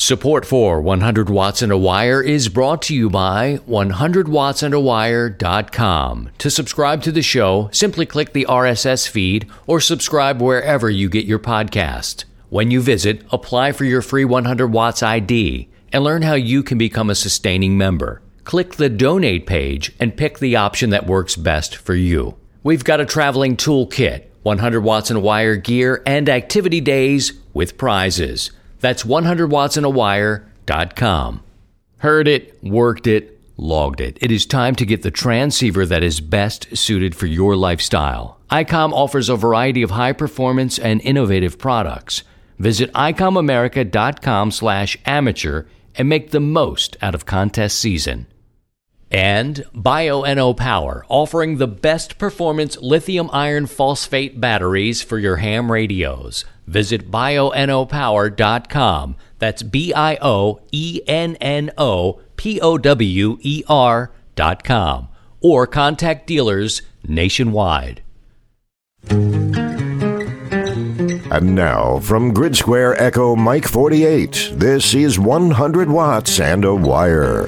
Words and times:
Support 0.00 0.46
for 0.46 0.80
100 0.80 1.28
Watts 1.28 1.60
and 1.60 1.72
a 1.72 1.76
Wire 1.76 2.22
is 2.22 2.48
brought 2.48 2.82
to 2.82 2.94
you 2.94 3.10
by 3.10 3.58
100wattsandawire.com. 3.68 6.30
To 6.38 6.50
subscribe 6.50 7.02
to 7.02 7.10
the 7.10 7.20
show, 7.20 7.68
simply 7.72 8.06
click 8.06 8.32
the 8.32 8.46
RSS 8.48 9.08
feed 9.08 9.50
or 9.66 9.80
subscribe 9.80 10.40
wherever 10.40 10.88
you 10.88 11.08
get 11.08 11.24
your 11.24 11.40
podcast. 11.40 12.26
When 12.48 12.70
you 12.70 12.80
visit, 12.80 13.26
apply 13.32 13.72
for 13.72 13.84
your 13.84 14.00
free 14.00 14.24
100 14.24 14.68
Watts 14.68 15.02
ID 15.02 15.68
and 15.92 16.04
learn 16.04 16.22
how 16.22 16.34
you 16.34 16.62
can 16.62 16.78
become 16.78 17.10
a 17.10 17.16
sustaining 17.16 17.76
member. 17.76 18.22
Click 18.44 18.76
the 18.76 18.88
donate 18.88 19.48
page 19.48 19.96
and 19.98 20.16
pick 20.16 20.38
the 20.38 20.54
option 20.54 20.90
that 20.90 21.08
works 21.08 21.34
best 21.34 21.74
for 21.74 21.96
you. 21.96 22.36
We've 22.62 22.84
got 22.84 23.00
a 23.00 23.04
traveling 23.04 23.56
toolkit, 23.56 24.26
100 24.44 24.80
watts 24.80 25.10
and 25.10 25.22
wire 25.22 25.56
gear, 25.56 26.04
and 26.06 26.28
activity 26.28 26.80
days 26.80 27.32
with 27.52 27.76
prizes. 27.76 28.52
That's 28.80 29.04
100wattsandawire.com. 29.04 31.42
Heard 31.98 32.28
it, 32.28 32.62
worked 32.62 33.08
it, 33.08 33.40
logged 33.56 34.00
it. 34.00 34.18
It 34.20 34.30
is 34.30 34.46
time 34.46 34.76
to 34.76 34.86
get 34.86 35.02
the 35.02 35.10
transceiver 35.10 35.84
that 35.86 36.04
is 36.04 36.20
best 36.20 36.76
suited 36.76 37.16
for 37.16 37.26
your 37.26 37.56
lifestyle. 37.56 38.38
ICOM 38.50 38.92
offers 38.92 39.28
a 39.28 39.36
variety 39.36 39.82
of 39.82 39.90
high 39.90 40.12
performance 40.12 40.78
and 40.78 41.00
innovative 41.02 41.58
products. 41.58 42.22
Visit 42.58 42.92
icomamerica.com 42.92 44.52
slash 44.52 44.96
amateur 45.04 45.64
and 45.96 46.08
make 46.08 46.30
the 46.30 46.40
most 46.40 46.96
out 47.02 47.14
of 47.14 47.26
contest 47.26 47.78
season. 47.78 48.26
And 49.10 49.64
Bioenno 49.74 50.56
Power, 50.56 51.04
offering 51.08 51.56
the 51.56 51.66
best 51.66 52.18
performance 52.18 52.76
lithium 52.78 53.28
iron 53.32 53.66
phosphate 53.66 54.40
batteries 54.40 55.02
for 55.02 55.18
your 55.18 55.36
ham 55.36 55.72
radios. 55.72 56.44
Visit 56.66 57.10
bioennopower.com. 57.10 59.16
That's 59.38 59.62
B 59.62 59.94
I 59.94 60.18
O 60.20 60.60
E 60.70 61.00
N 61.06 61.36
N 61.36 61.70
O 61.78 62.20
P 62.36 62.60
O 62.60 62.76
W 62.76 63.38
E 63.40 63.64
R.com. 63.66 65.08
Or 65.40 65.66
contact 65.66 66.26
dealers 66.26 66.82
nationwide. 67.06 68.02
And 71.30 71.54
now, 71.54 72.00
from 72.00 72.34
Grid 72.34 72.56
Square 72.56 73.00
Echo 73.00 73.36
Mike 73.36 73.66
48, 73.66 74.54
this 74.54 74.94
is 74.94 75.18
100 75.18 75.88
Watts 75.88 76.40
and 76.40 76.64
a 76.64 76.74
Wire. 76.74 77.46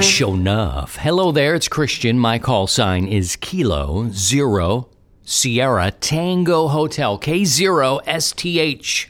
Show 0.00 0.34
enough. 0.34 0.96
Hello 0.96 1.32
there, 1.32 1.54
it's 1.54 1.68
Christian. 1.68 2.18
My 2.18 2.38
call 2.38 2.66
sign 2.66 3.06
is 3.06 3.36
Kilo 3.36 4.10
Zero 4.10 4.90
Sierra 5.22 5.92
Tango 5.92 6.68
Hotel, 6.68 7.18
K0STH. 7.18 9.06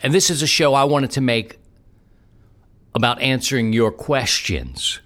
And 0.00 0.14
this 0.14 0.30
is 0.30 0.42
a 0.42 0.46
show 0.46 0.74
I 0.74 0.84
wanted 0.84 1.10
to 1.12 1.20
make 1.20 1.58
about 2.94 3.20
answering 3.20 3.72
your 3.72 3.90
questions. 3.90 5.00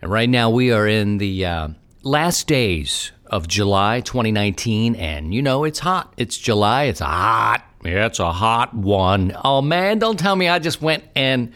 And 0.00 0.10
right 0.10 0.28
now 0.28 0.50
we 0.50 0.70
are 0.70 0.86
in 0.86 1.18
the 1.18 1.44
uh, 1.44 1.68
last 2.02 2.46
days 2.46 3.12
of 3.26 3.48
July 3.48 4.00
2019, 4.00 4.94
and 4.94 5.34
you 5.34 5.42
know, 5.42 5.64
it's 5.64 5.80
hot. 5.80 6.12
It's 6.16 6.38
July, 6.38 6.84
it's 6.84 7.00
hot. 7.00 7.64
Yeah, 7.82 8.06
it's 8.06 8.20
a 8.20 8.32
hot 8.32 8.74
one. 8.74 9.36
Oh 9.44 9.62
man, 9.62 9.98
don't 9.98 10.18
tell 10.18 10.36
me 10.36 10.48
I 10.48 10.58
just 10.58 10.80
went 10.80 11.04
and 11.16 11.52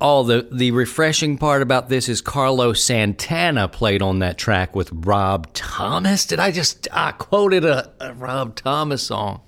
Oh, 0.00 0.22
the, 0.22 0.46
the 0.52 0.70
refreshing 0.70 1.38
part 1.38 1.60
about 1.60 1.88
this 1.88 2.08
is 2.08 2.20
Carlos 2.20 2.82
Santana 2.82 3.66
played 3.66 4.00
on 4.00 4.20
that 4.20 4.38
track 4.38 4.76
with 4.76 4.90
Rob 4.92 5.52
Thomas. 5.54 6.24
Did 6.24 6.38
I 6.38 6.52
just 6.52 6.86
I 6.92 7.10
quoted 7.12 7.64
a, 7.64 7.90
a 8.00 8.14
Rob 8.14 8.54
Thomas 8.54 9.02
song? 9.02 9.40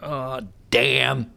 Oh, 0.00 0.40
damn. 0.70 1.30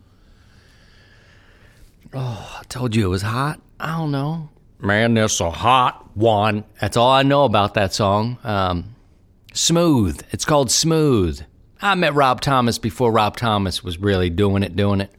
Oh, 2.14 2.58
I 2.60 2.64
told 2.70 2.96
you 2.96 3.06
it 3.06 3.10
was 3.10 3.24
hot. 3.24 3.60
I 3.82 3.98
don't 3.98 4.12
know. 4.12 4.50
Man, 4.80 5.14
this 5.14 5.42
a 5.42 5.52
hot 5.52 6.16
one. 6.16 6.64
That's 6.80 6.96
all 6.96 7.12
I 7.12 7.24
know 7.24 7.44
about 7.44 7.74
that 7.74 7.94
song. 7.94 8.38
Um, 8.46 8.96
smooth. 9.54 10.22
It's 10.32 10.46
called 10.46 10.72
Smooth. 10.72 11.42
I 11.82 11.96
met 11.96 12.14
Rob 12.14 12.40
Thomas 12.40 12.78
before 12.78 13.12
Rob 13.12 13.36
Thomas 13.36 13.84
was 13.84 13.98
really 13.98 14.30
doing 14.30 14.64
it, 14.64 14.76
doing 14.76 15.02
it. 15.02 15.12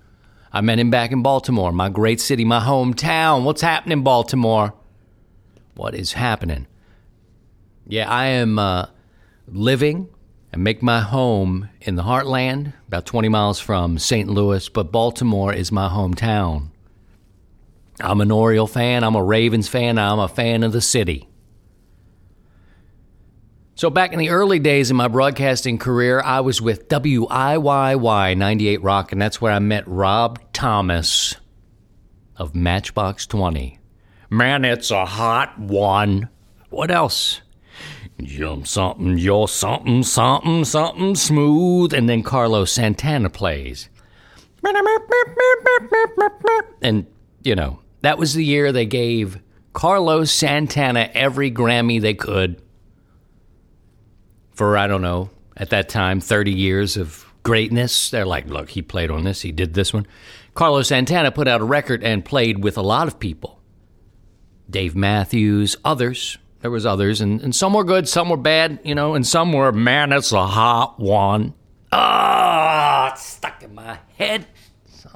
I 0.55 0.61
met 0.61 0.79
him 0.79 0.89
back 0.89 1.11
in 1.11 1.21
Baltimore, 1.21 1.73
my 1.73 1.89
great 1.89 2.21
city, 2.21 2.45
my 2.45 2.61
hometown. 2.61 3.43
What's 3.43 3.61
happening, 3.61 4.05
Baltimore? 4.05 4.73
What 5.75 5.97
is 5.97 6.13
happening? 6.13 6.69
Yeah, 7.89 8.09
I 8.09 8.27
am 8.27 8.61
uh, 8.61 8.87
living 9.49 10.09
and 10.53 10.63
make 10.63 10.81
my 10.81 11.01
home 11.01 11.71
in 11.81 11.97
the 11.97 12.05
heartland, 12.05 12.73
about 12.87 13.05
20 13.05 13.29
miles 13.29 13.59
from 13.59 13.99
St. 13.99 14.29
Louis, 14.29 14.69
but 14.69 14.93
Baltimore 14.93 15.53
is 15.53 15.73
my 15.73 15.89
hometown. 15.89 16.69
I'm 17.99 18.21
an 18.21 18.31
Oriole 18.31 18.69
fan, 18.69 19.03
I'm 19.03 19.17
a 19.17 19.25
Ravens 19.25 19.67
fan, 19.67 19.99
I'm 19.99 20.21
a 20.21 20.29
fan 20.29 20.63
of 20.63 20.71
the 20.71 20.81
city. 20.81 21.29
So, 23.77 23.91
back 23.91 24.13
in 24.13 24.21
the 24.21 24.31
early 24.31 24.61
days 24.61 24.91
of 24.91 24.97
my 24.97 25.09
broadcasting 25.09 25.79
career, 25.79 26.21
I 26.21 26.41
was 26.41 26.63
with 26.63 26.89
WIYY 26.89 28.37
98 28.37 28.83
Rock, 28.85 29.11
and 29.11 29.21
that's 29.21 29.41
where 29.41 29.53
I 29.53 29.59
met 29.59 29.83
Rob 29.89 30.39
Thomas 30.53 31.35
of 32.37 32.55
Matchbox 32.55 33.27
20. 33.27 33.81
Man, 34.31 34.65
it's 34.65 34.93
a 34.93 35.05
hot 35.05 35.59
one. 35.59 36.29
What 36.71 36.93
else? 36.93 37.41
You're 38.17 38.65
something, 38.65 39.19
you're 39.19 39.49
something, 39.49 40.05
something, 40.05 40.65
something 40.65 41.17
smooth. 41.17 41.93
And 41.93 42.09
then 42.09 42.23
Carlos 42.23 42.71
Santana 42.71 43.29
plays. 43.29 43.89
And, 46.81 47.07
you 47.43 47.57
know, 47.57 47.81
that 48.03 48.19
was 48.19 48.35
the 48.35 48.45
year 48.45 48.71
they 48.71 48.87
gave 48.87 49.41
Carlos 49.73 50.31
Santana 50.31 51.11
every 51.13 51.51
Grammy 51.51 52.01
they 52.01 52.15
could 52.15 52.63
for, 54.55 54.77
I 54.77 54.87
don't 54.87 55.03
know, 55.03 55.31
at 55.57 55.71
that 55.71 55.89
time, 55.89 56.21
30 56.21 56.53
years 56.53 56.97
of 56.97 57.27
greatness. 57.43 58.11
They're 58.11 58.27
like, 58.27 58.49
look, 58.49 58.71
he 58.71 58.83
played 58.83 59.11
on 59.11 59.25
this, 59.25 59.43
he 59.43 59.53
did 59.53 59.75
this 59.75 59.93
one. 59.93 60.07
Carlos 60.55 60.89
Santana 60.89 61.31
put 61.33 61.49
out 61.49 61.61
a 61.61 61.65
record 61.65 62.03
and 62.03 62.25
played 62.25 62.63
with 62.63 62.79
a 62.79 62.83
lot 62.83 63.09
of 63.09 63.19
people. 63.19 63.61
Dave 64.71 64.97
Matthews, 64.97 65.77
others. 65.85 66.39
There 66.61 66.71
was 66.71 66.87
others, 66.87 67.21
and, 67.21 67.43
and 67.43 67.55
some 67.55 67.75
were 67.75 67.85
good, 67.85 68.09
some 68.09 68.31
were 68.31 68.39
bad, 68.39 68.81
you 68.85 68.95
know, 68.95 69.15
and 69.15 69.27
some 69.27 69.53
were, 69.53 69.71
man, 69.71 70.13
it's 70.13 70.33
a 70.33 70.47
hot 70.47 70.99
one. 70.99 71.53
Ah, 71.93 73.09
oh, 73.09 73.13
it's 73.13 73.23
stuck 73.23 73.63
in 73.63 73.75
my 73.75 73.99
head. 74.17 74.47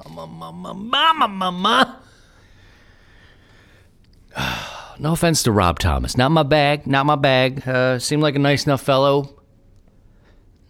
Mama, 0.09 0.73
mama, 0.73 1.27
mama. 1.27 2.01
No 4.99 5.13
offense 5.13 5.43
to 5.43 5.51
Rob 5.53 5.79
Thomas. 5.79 6.17
Not 6.17 6.31
my 6.31 6.43
bag, 6.43 6.85
not 6.85 7.05
my 7.05 7.15
bag. 7.15 7.65
Uh, 7.65 7.99
seemed 7.99 8.21
like 8.21 8.35
a 8.35 8.39
nice 8.39 8.65
enough 8.65 8.81
fellow. 8.81 9.33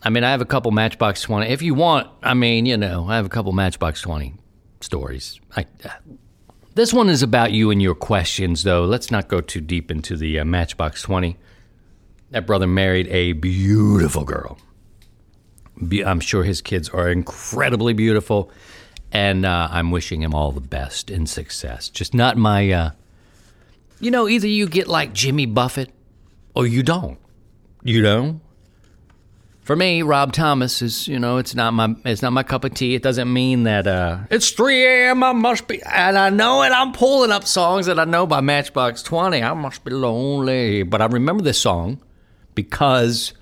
I 0.03 0.11
mean, 0.11 0.23
I 0.23 0.29
have 0.31 0.41
a 0.41 0.45
couple 0.45 0.69
Matchbox 0.71 1.23
20. 1.23 1.47
If 1.47 1.63
you 1.63 1.73
want, 1.73 2.07
I 2.21 2.35
mean, 2.35 2.67
you 2.67 2.77
know, 2.77 3.07
I 3.09 3.15
have 3.15 3.25
a 3.25 3.29
couple 3.29 3.51
Matchbox 3.53 4.01
20 4.01 4.35
stories. 4.81 5.39
I, 5.57 5.65
uh, 5.83 5.89
this 6.75 6.93
one 6.93 7.09
is 7.09 7.23
about 7.23 7.51
you 7.51 7.71
and 7.71 7.81
your 7.81 7.95
questions, 7.95 8.63
though. 8.63 8.85
Let's 8.85 9.09
not 9.09 9.27
go 9.27 9.41
too 9.41 9.61
deep 9.61 9.89
into 9.89 10.15
the 10.15 10.39
uh, 10.39 10.45
Matchbox 10.45 11.01
20. 11.01 11.35
That 12.29 12.45
brother 12.45 12.67
married 12.67 13.07
a 13.07 13.33
beautiful 13.33 14.23
girl. 14.23 14.59
Be- 15.87 16.05
I'm 16.05 16.19
sure 16.19 16.43
his 16.43 16.61
kids 16.61 16.87
are 16.89 17.09
incredibly 17.09 17.93
beautiful, 17.93 18.51
and 19.11 19.43
uh, 19.43 19.69
I'm 19.71 19.89
wishing 19.89 20.21
him 20.21 20.35
all 20.35 20.51
the 20.51 20.61
best 20.61 21.09
and 21.09 21.27
success. 21.27 21.89
Just 21.89 22.13
not 22.13 22.37
my 22.37 22.71
uh, 22.71 22.91
you 23.99 24.11
know, 24.11 24.27
either 24.27 24.47
you 24.47 24.67
get 24.67 24.87
like 24.87 25.13
Jimmy 25.13 25.45
Buffett 25.45 25.91
or 26.55 26.65
you 26.67 26.83
don't. 26.83 27.17
You 27.83 28.01
know? 28.01 28.41
For 29.61 29.75
me, 29.75 30.01
Rob 30.01 30.33
Thomas 30.33 30.81
is, 30.81 31.07
you 31.07 31.19
know, 31.19 31.37
it's 31.37 31.53
not 31.53 31.75
my 31.75 31.95
it's 32.03 32.23
not 32.23 32.33
my 32.33 32.41
cup 32.41 32.63
of 32.63 32.73
tea. 32.73 32.95
It 32.95 33.03
doesn't 33.03 33.31
mean 33.31 33.63
that 33.63 33.85
uh 33.85 34.21
it's 34.31 34.49
3 34.49 34.83
a.m. 34.83 35.23
I 35.23 35.31
must 35.33 35.67
be 35.67 35.79
and 35.83 36.17
I 36.17 36.31
know 36.31 36.63
it. 36.63 36.71
I'm 36.71 36.91
pulling 36.91 37.31
up 37.31 37.45
songs 37.45 37.85
that 37.85 37.99
I 37.99 38.05
know 38.05 38.25
by 38.25 38.41
Matchbox 38.41 39.03
20. 39.03 39.43
I 39.43 39.53
must 39.53 39.83
be 39.83 39.91
lonely. 39.91 40.81
But 40.81 41.03
I 41.03 41.05
remember 41.05 41.43
this 41.43 41.59
song 41.59 42.01
because 42.55 43.33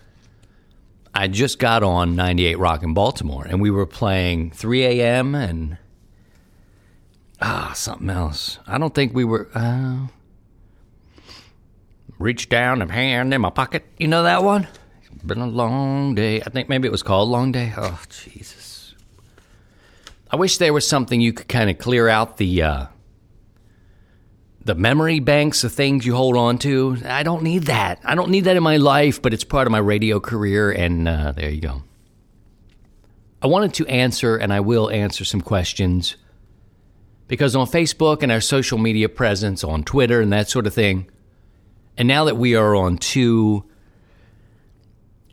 I 1.16 1.30
just 1.30 1.60
got 1.60 1.82
on 1.82 2.18
98 2.18 2.60
Rock 2.60 2.84
in 2.84 2.94
Baltimore 2.94 3.46
and 3.48 3.62
we 3.62 3.72
were 3.72 3.86
playing 3.86 4.52
3 4.52 4.84
a.m. 4.84 5.34
and 5.34 5.78
ah, 7.42 7.72
something 7.74 8.10
else. 8.10 8.60
I 8.68 8.78
don't 8.78 8.94
think 8.94 9.16
we 9.16 9.24
were 9.24 9.48
uh, 9.56 10.08
reach 12.20 12.50
down 12.50 12.82
and 12.82 12.92
hand 12.92 13.34
in 13.34 13.42
my 13.42 13.50
pocket. 13.50 13.86
You 13.98 14.08
know 14.08 14.24
that 14.24 14.44
one? 14.44 14.68
It's 15.14 15.24
been 15.24 15.40
a 15.40 15.48
long 15.48 16.16
day. 16.16 16.42
I 16.42 16.50
think 16.50 16.70
maybe 16.70 16.88
it 16.88 16.92
was 16.92 17.04
called 17.04 17.30
Long 17.30 17.52
Day. 17.52 17.74
Oh, 17.78 18.00
Jesus. 18.10 18.96
I 20.30 20.36
wish 20.36 20.58
there 20.58 20.74
was 20.74 20.88
something 20.88 21.22
you 21.22 21.34
could 21.34 21.48
kind 21.48 21.70
of 21.70 21.78
clear 21.78 22.10
out 22.10 22.38
the 22.38 22.62
uh, 22.62 22.86
the 24.66 24.76
memory 24.76 25.22
banks 25.22 25.64
of 25.64 25.72
things 25.72 26.06
you 26.06 26.14
hold 26.14 26.36
on 26.36 26.58
to. 26.60 26.98
I 27.06 27.24
don't 27.24 27.44
need 27.44 27.64
that. 27.64 28.02
I 28.04 28.16
don't 28.16 28.30
need 28.30 28.44
that 28.44 28.58
in 28.58 28.64
my 28.64 28.78
life, 28.78 29.22
but 29.22 29.34
it's 29.34 29.46
part 29.46 29.68
of 29.68 29.72
my 29.72 29.78
radio 29.78 30.20
career, 30.20 30.70
and 30.70 31.08
uh, 31.08 31.32
there 31.32 31.50
you 31.50 31.62
go. 31.62 31.84
I 33.42 33.48
wanted 33.48 33.74
to 33.76 33.88
answer, 33.88 34.36
and 34.36 34.52
I 34.52 34.60
will 34.60 34.90
answer 34.90 35.24
some 35.24 35.42
questions 35.42 36.18
because 37.28 37.56
on 37.56 37.68
Facebook 37.68 38.24
and 38.24 38.32
our 38.32 38.42
social 38.42 38.78
media 38.78 39.08
presence, 39.08 39.64
on 39.64 39.84
Twitter 39.84 40.20
and 40.20 40.34
that 40.34 40.50
sort 40.50 40.68
of 40.68 40.74
thing, 40.74 41.10
and 41.98 42.08
now 42.08 42.26
that 42.26 42.38
we 42.38 42.56
are 42.56 42.76
on 42.76 42.98
two 42.98 43.64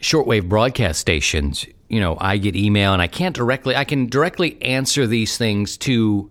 shortwave 0.01 0.49
broadcast 0.49 1.01
stations, 1.01 1.67
you 1.89 2.01
know, 2.01 2.17
I 2.21 2.39
get 2.39 2.57
email 2.57 2.93
and 2.93 3.03
I 3.03 3.07
can't 3.07 3.35
directly, 3.35 3.77
I 3.77 3.85
can 3.85 4.07
directly 4.07 4.61
answer 4.63 5.07
these 5.07 5.37
things 5.37 5.77
to 5.79 6.31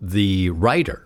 the 0.00 0.50
writer. 0.50 1.04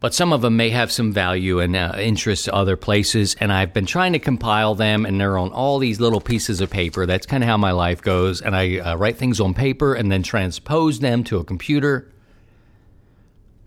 But 0.00 0.14
some 0.14 0.32
of 0.32 0.40
them 0.40 0.56
may 0.56 0.70
have 0.70 0.90
some 0.90 1.12
value 1.12 1.60
and 1.60 1.76
uh, 1.76 1.94
interest 1.98 2.46
to 2.46 2.54
other 2.54 2.74
places, 2.74 3.36
and 3.38 3.52
I've 3.52 3.74
been 3.74 3.84
trying 3.84 4.14
to 4.14 4.18
compile 4.18 4.74
them, 4.74 5.04
and 5.04 5.20
they're 5.20 5.36
on 5.36 5.52
all 5.52 5.78
these 5.78 6.00
little 6.00 6.22
pieces 6.22 6.62
of 6.62 6.70
paper. 6.70 7.04
That's 7.04 7.26
kind 7.26 7.44
of 7.44 7.48
how 7.48 7.58
my 7.58 7.72
life 7.72 8.00
goes. 8.00 8.40
And 8.40 8.56
I 8.56 8.78
uh, 8.78 8.96
write 8.96 9.18
things 9.18 9.40
on 9.40 9.52
paper 9.52 9.92
and 9.92 10.10
then 10.10 10.22
transpose 10.22 11.00
them 11.00 11.22
to 11.24 11.36
a 11.36 11.44
computer, 11.44 12.10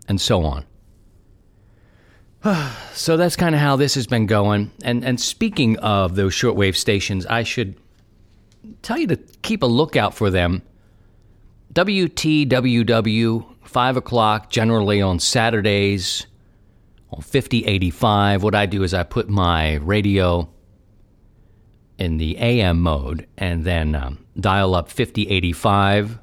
and 0.08 0.20
so 0.20 0.42
on. 0.44 0.64
so 2.92 3.16
that's 3.16 3.36
kind 3.36 3.54
of 3.54 3.60
how 3.60 3.76
this 3.76 3.94
has 3.94 4.06
been 4.06 4.26
going. 4.26 4.70
And 4.82 5.04
and 5.04 5.20
speaking 5.20 5.78
of 5.78 6.14
those 6.14 6.34
shortwave 6.34 6.76
stations, 6.76 7.26
I 7.26 7.42
should 7.42 7.76
tell 8.82 8.98
you 8.98 9.06
to 9.08 9.16
keep 9.42 9.62
a 9.62 9.66
lookout 9.66 10.14
for 10.14 10.30
them. 10.30 10.62
WTWW, 11.72 13.46
5 13.64 13.96
o'clock, 13.96 14.50
generally 14.50 15.02
on 15.02 15.18
Saturdays 15.18 16.26
on 17.10 17.20
5085. 17.20 18.42
What 18.42 18.54
I 18.54 18.66
do 18.66 18.84
is 18.84 18.94
I 18.94 19.02
put 19.02 19.28
my 19.28 19.74
radio 19.76 20.48
in 21.98 22.18
the 22.18 22.36
AM 22.38 22.80
mode 22.80 23.26
and 23.36 23.64
then 23.64 23.94
um, 23.94 24.24
dial 24.38 24.74
up 24.74 24.88
5085. 24.88 26.18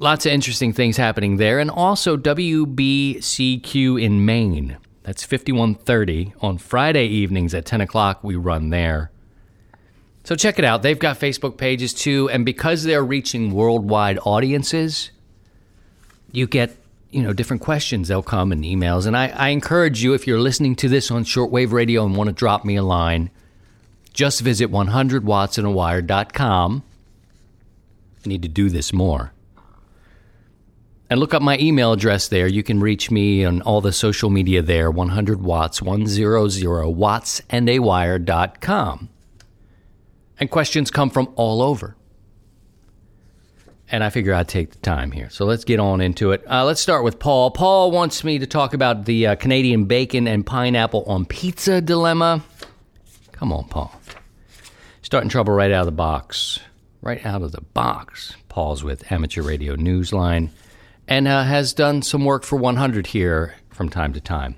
Lots 0.00 0.24
of 0.24 0.32
interesting 0.32 0.72
things 0.72 0.96
happening 0.96 1.36
there. 1.36 1.58
And 1.58 1.70
also 1.70 2.16
WBCQ 2.16 4.02
in 4.02 4.24
Maine. 4.24 4.78
That's 5.02 5.24
5130. 5.24 6.32
On 6.40 6.56
Friday 6.56 7.06
evenings 7.06 7.52
at 7.52 7.66
10 7.66 7.82
o'clock, 7.82 8.24
we 8.24 8.34
run 8.34 8.70
there. 8.70 9.10
So 10.24 10.34
check 10.36 10.58
it 10.58 10.64
out. 10.64 10.82
They've 10.82 10.98
got 10.98 11.20
Facebook 11.20 11.58
pages 11.58 11.92
too, 11.92 12.30
and 12.30 12.46
because 12.46 12.84
they're 12.84 13.04
reaching 13.04 13.52
worldwide 13.52 14.18
audiences, 14.24 15.10
you 16.30 16.46
get 16.46 16.76
you 17.10 17.22
know 17.22 17.32
different 17.32 17.62
questions. 17.62 18.08
They'll 18.08 18.22
come 18.22 18.52
in 18.52 18.60
emails, 18.60 19.06
and 19.06 19.16
I, 19.16 19.28
I 19.28 19.48
encourage 19.48 20.02
you 20.02 20.12
if 20.14 20.26
you're 20.26 20.38
listening 20.38 20.76
to 20.76 20.88
this 20.88 21.10
on 21.10 21.24
shortwave 21.24 21.72
radio 21.72 22.04
and 22.04 22.14
want 22.16 22.28
to 22.28 22.34
drop 22.34 22.66
me 22.66 22.76
a 22.76 22.82
line, 22.82 23.30
just 24.12 24.42
visit 24.42 24.70
100wattsandawire.com. 24.70 26.82
I 28.24 28.28
need 28.28 28.42
to 28.42 28.48
do 28.48 28.68
this 28.68 28.92
more. 28.92 29.32
And 31.10 31.20
look 31.20 31.34
up 31.34 31.42
my 31.42 31.58
email 31.58 31.92
address 31.92 32.28
there. 32.28 32.46
You 32.46 32.62
can 32.62 32.80
reach 32.80 33.10
me 33.10 33.44
on 33.44 33.60
all 33.62 33.80
the 33.80 33.92
social 33.92 34.30
media 34.30 34.62
there 34.62 34.90
100 34.90 35.42
watts, 35.42 35.82
100 35.82 36.96
watts, 36.96 37.42
and 37.50 37.68
a 37.68 37.80
wire.com 37.80 39.08
and 40.40 40.50
questions 40.50 40.90
come 40.90 41.10
from 41.10 41.28
all 41.36 41.62
over. 41.62 41.94
And 43.92 44.02
I 44.02 44.10
figure 44.10 44.32
I'd 44.32 44.48
take 44.48 44.70
the 44.70 44.78
time 44.78 45.10
here. 45.10 45.28
So 45.30 45.44
let's 45.44 45.64
get 45.64 45.80
on 45.80 46.00
into 46.00 46.30
it. 46.30 46.44
Uh, 46.48 46.64
let's 46.64 46.80
start 46.80 47.04
with 47.04 47.18
Paul. 47.18 47.50
Paul 47.50 47.90
wants 47.90 48.24
me 48.24 48.38
to 48.38 48.46
talk 48.46 48.72
about 48.72 49.04
the 49.04 49.28
uh, 49.28 49.34
Canadian 49.34 49.84
bacon 49.84 50.26
and 50.26 50.46
pineapple 50.46 51.04
on 51.06 51.26
pizza 51.26 51.80
dilemma. 51.80 52.42
Come 53.32 53.52
on, 53.52 53.64
Paul. 53.64 53.92
Starting 55.02 55.28
trouble 55.28 55.52
right 55.52 55.72
out 55.72 55.80
of 55.80 55.86
the 55.86 55.92
box. 55.92 56.60
Right 57.02 57.24
out 57.26 57.42
of 57.42 57.52
the 57.52 57.62
box. 57.62 58.34
Paul's 58.48 58.84
with 58.84 59.10
Amateur 59.10 59.42
Radio 59.42 59.74
Newsline 59.74 60.50
and 61.10 61.26
uh, 61.26 61.42
has 61.42 61.74
done 61.74 62.00
some 62.00 62.24
work 62.24 62.44
for 62.44 62.56
100 62.56 63.08
here 63.08 63.56
from 63.68 63.88
time 63.90 64.12
to 64.12 64.20
time. 64.20 64.54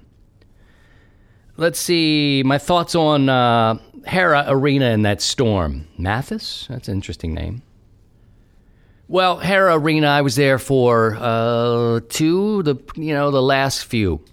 Let's 1.56 1.78
see. 1.78 2.43
My 2.44 2.58
thoughts 2.58 2.94
on 2.94 3.28
uh, 3.28 3.78
Hara 4.06 4.44
Arena 4.46 4.90
in 4.90 5.02
that 5.02 5.22
storm. 5.22 5.88
Mathis? 5.99 6.66
That's 6.69 6.88
an 6.88 6.94
interesting 6.94 7.34
name. 7.34 7.62
Well, 9.08 9.38
Hara 9.38 9.78
Arena, 9.78 10.08
I 10.08 10.20
was 10.22 10.37
there 10.37 10.58
for 10.58 11.16
uh, 11.19 12.00
two, 12.08 12.62
the 12.62 12.76
you 12.96 13.12
know 13.12 13.31
the 13.31 13.43
last 13.43 13.84
few, 13.84 14.25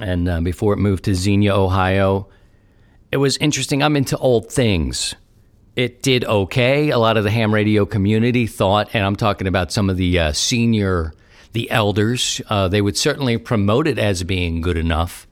and 0.00 0.28
uh, 0.28 0.40
before 0.40 0.72
it 0.72 0.78
moved 0.78 1.04
to 1.04 1.14
Xenia, 1.14 1.54
Ohio, 1.54 2.28
it 3.12 3.18
was 3.18 3.36
interesting. 3.36 3.80
I'm 3.80 3.94
into 3.94 4.18
old 4.18 4.50
things. 4.50 5.14
It 5.74 6.02
did 6.02 6.24
okay. 6.24 6.90
A 6.90 6.98
lot 6.98 7.16
of 7.16 7.24
the 7.24 7.30
ham 7.30 7.52
radio 7.54 7.86
community 7.86 8.46
thought, 8.46 8.90
and 8.94 9.04
I'm 9.04 9.16
talking 9.16 9.46
about 9.46 9.72
some 9.72 9.88
of 9.88 9.96
the 9.96 10.18
uh, 10.18 10.32
senior, 10.32 11.14
the 11.52 11.70
elders. 11.70 12.42
Uh, 12.50 12.68
they 12.68 12.82
would 12.82 12.96
certainly 12.96 13.38
promote 13.38 13.86
it 13.86 13.98
as 13.98 14.22
being 14.22 14.60
good 14.60 14.76
enough 14.76 15.26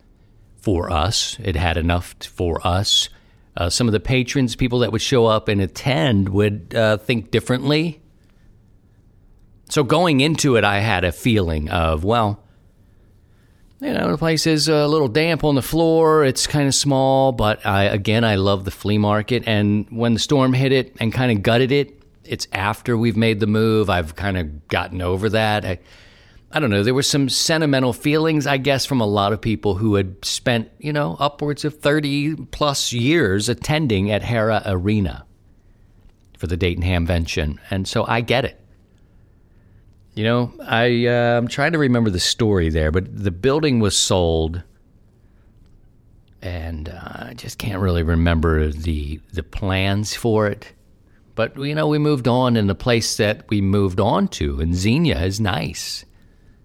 for 0.57 0.91
us. 0.91 1.37
It 1.41 1.57
had 1.57 1.77
enough 1.77 2.15
for 2.23 2.67
us. 2.67 3.11
Uh, 3.57 3.69
some 3.69 3.87
of 3.87 3.93
the 3.93 4.01
patrons, 4.01 4.57
people 4.57 4.79
that 4.79 4.93
would 4.93 5.03
show 5.03 5.27
up 5.27 5.49
and 5.49 5.61
attend, 5.61 6.31
would 6.31 6.75
uh, 6.75 6.97
think 6.97 7.31
differently. 7.31 8.01
So 9.69 9.85
going 9.85 10.21
into 10.21 10.57
it, 10.57 10.65
I 10.65 10.81
had 10.81 11.05
a 11.05 11.13
feeling 11.13 11.69
of, 11.69 12.03
well, 12.03 12.43
you 13.81 13.93
know, 13.93 14.11
the 14.11 14.19
place 14.19 14.47
is 14.47 14.69
a 14.69 14.87
little 14.87 15.09
damp 15.09 15.43
on 15.43 15.55
the 15.55 15.63
floor. 15.63 16.25
It's 16.25 16.47
kind 16.47 16.69
of 16.69 16.75
small, 16.75 17.33
but 17.33 17.65
I, 17.65 17.85
again, 17.85 18.25
I 18.25 18.35
love 18.35 18.65
the 18.65 18.71
flea 18.71 18.99
market. 18.99 19.45
And 19.47 19.87
when 19.91 20.13
the 20.13 20.21
storm 20.21 20.53
hit 20.53 20.71
it 20.71 20.95
and 21.01 21.13
kind 21.13 21.33
of 21.33 21.43
gutted 21.43 21.73
it, 21.73 22.03
it's 22.25 22.47
after 22.53 22.97
we've 22.97 23.17
made 23.17 23.41
the 23.41 23.47
move. 23.47 23.89
I've 23.89 24.15
kind 24.15 24.37
of 24.37 24.69
gotten 24.69 25.01
over 25.01 25.31
that. 25.31 25.65
I, 25.65 25.79
I 26.53 26.61
don't 26.61 26.71
know, 26.71 26.83
there 26.83 26.95
were 26.95 27.03
some 27.03 27.29
sentimental 27.31 27.93
feelings, 27.93 28.47
I 28.47 28.59
guess, 28.59 28.85
from 28.85 29.01
a 29.01 29.07
lot 29.07 29.33
of 29.33 29.41
people 29.41 29.77
who 29.77 29.95
had 29.95 30.23
spent, 30.25 30.71
you 30.79 30.93
know, 30.93 31.17
upwards 31.19 31.65
of 31.65 31.79
30 31.79 32.37
plus 32.51 32.93
years 32.93 33.49
attending 33.49 34.11
at 34.11 34.23
Hara 34.23 34.63
Arena 34.67 35.25
for 36.37 36.49
the 36.49 36.57
Dayton 36.57 36.85
Hamvention. 36.85 37.59
And 37.71 37.89
so 37.89 38.05
I 38.07 38.21
get 38.21 38.45
it. 38.45 38.60
You 40.15 40.25
know, 40.25 40.53
I, 40.61 41.07
uh, 41.07 41.39
I'm 41.39 41.49
trying 41.49 41.73
to 41.73 41.79
remember 41.79 42.11
the 42.11 42.21
story 42.21 42.69
there, 42.69 42.91
but 42.91 43.05
the 43.17 43.31
building 43.31 43.81
was 43.81 43.97
sold, 43.97 44.63
and 46.43 46.89
uh, 46.89 47.29
I 47.29 47.35
just 47.35 47.59
can't 47.59 47.81
really 47.81 48.03
remember 48.03 48.69
the 48.69 49.21
the 49.33 49.43
plans 49.43 50.15
for 50.15 50.47
it. 50.47 50.73
But 51.37 51.57
you 51.57 51.75
know, 51.75 51.87
we 51.87 51.99
moved 51.99 52.27
on, 52.27 52.57
and 52.57 52.69
the 52.69 52.75
place 52.75 53.17
that 53.19 53.49
we 53.49 53.61
moved 53.61 54.01
on 54.01 54.29
to 54.29 54.61
in 54.61 54.75
Xenia 54.75 55.23
is 55.23 55.41
nice 55.41 56.05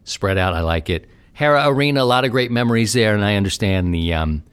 spread 0.05 0.37
out. 0.37 0.53
I 0.53 0.61
like 0.61 0.89
it. 0.89 1.07
Hara 1.33 1.67
Arena, 1.67 2.01
a 2.01 2.05
lot 2.05 2.23
of 2.23 2.31
great 2.31 2.51
memories 2.51 2.93
there, 2.93 3.13
and 3.13 3.23
I 3.23 3.35
understand 3.35 3.93
the 3.93 4.13
um, 4.13 4.43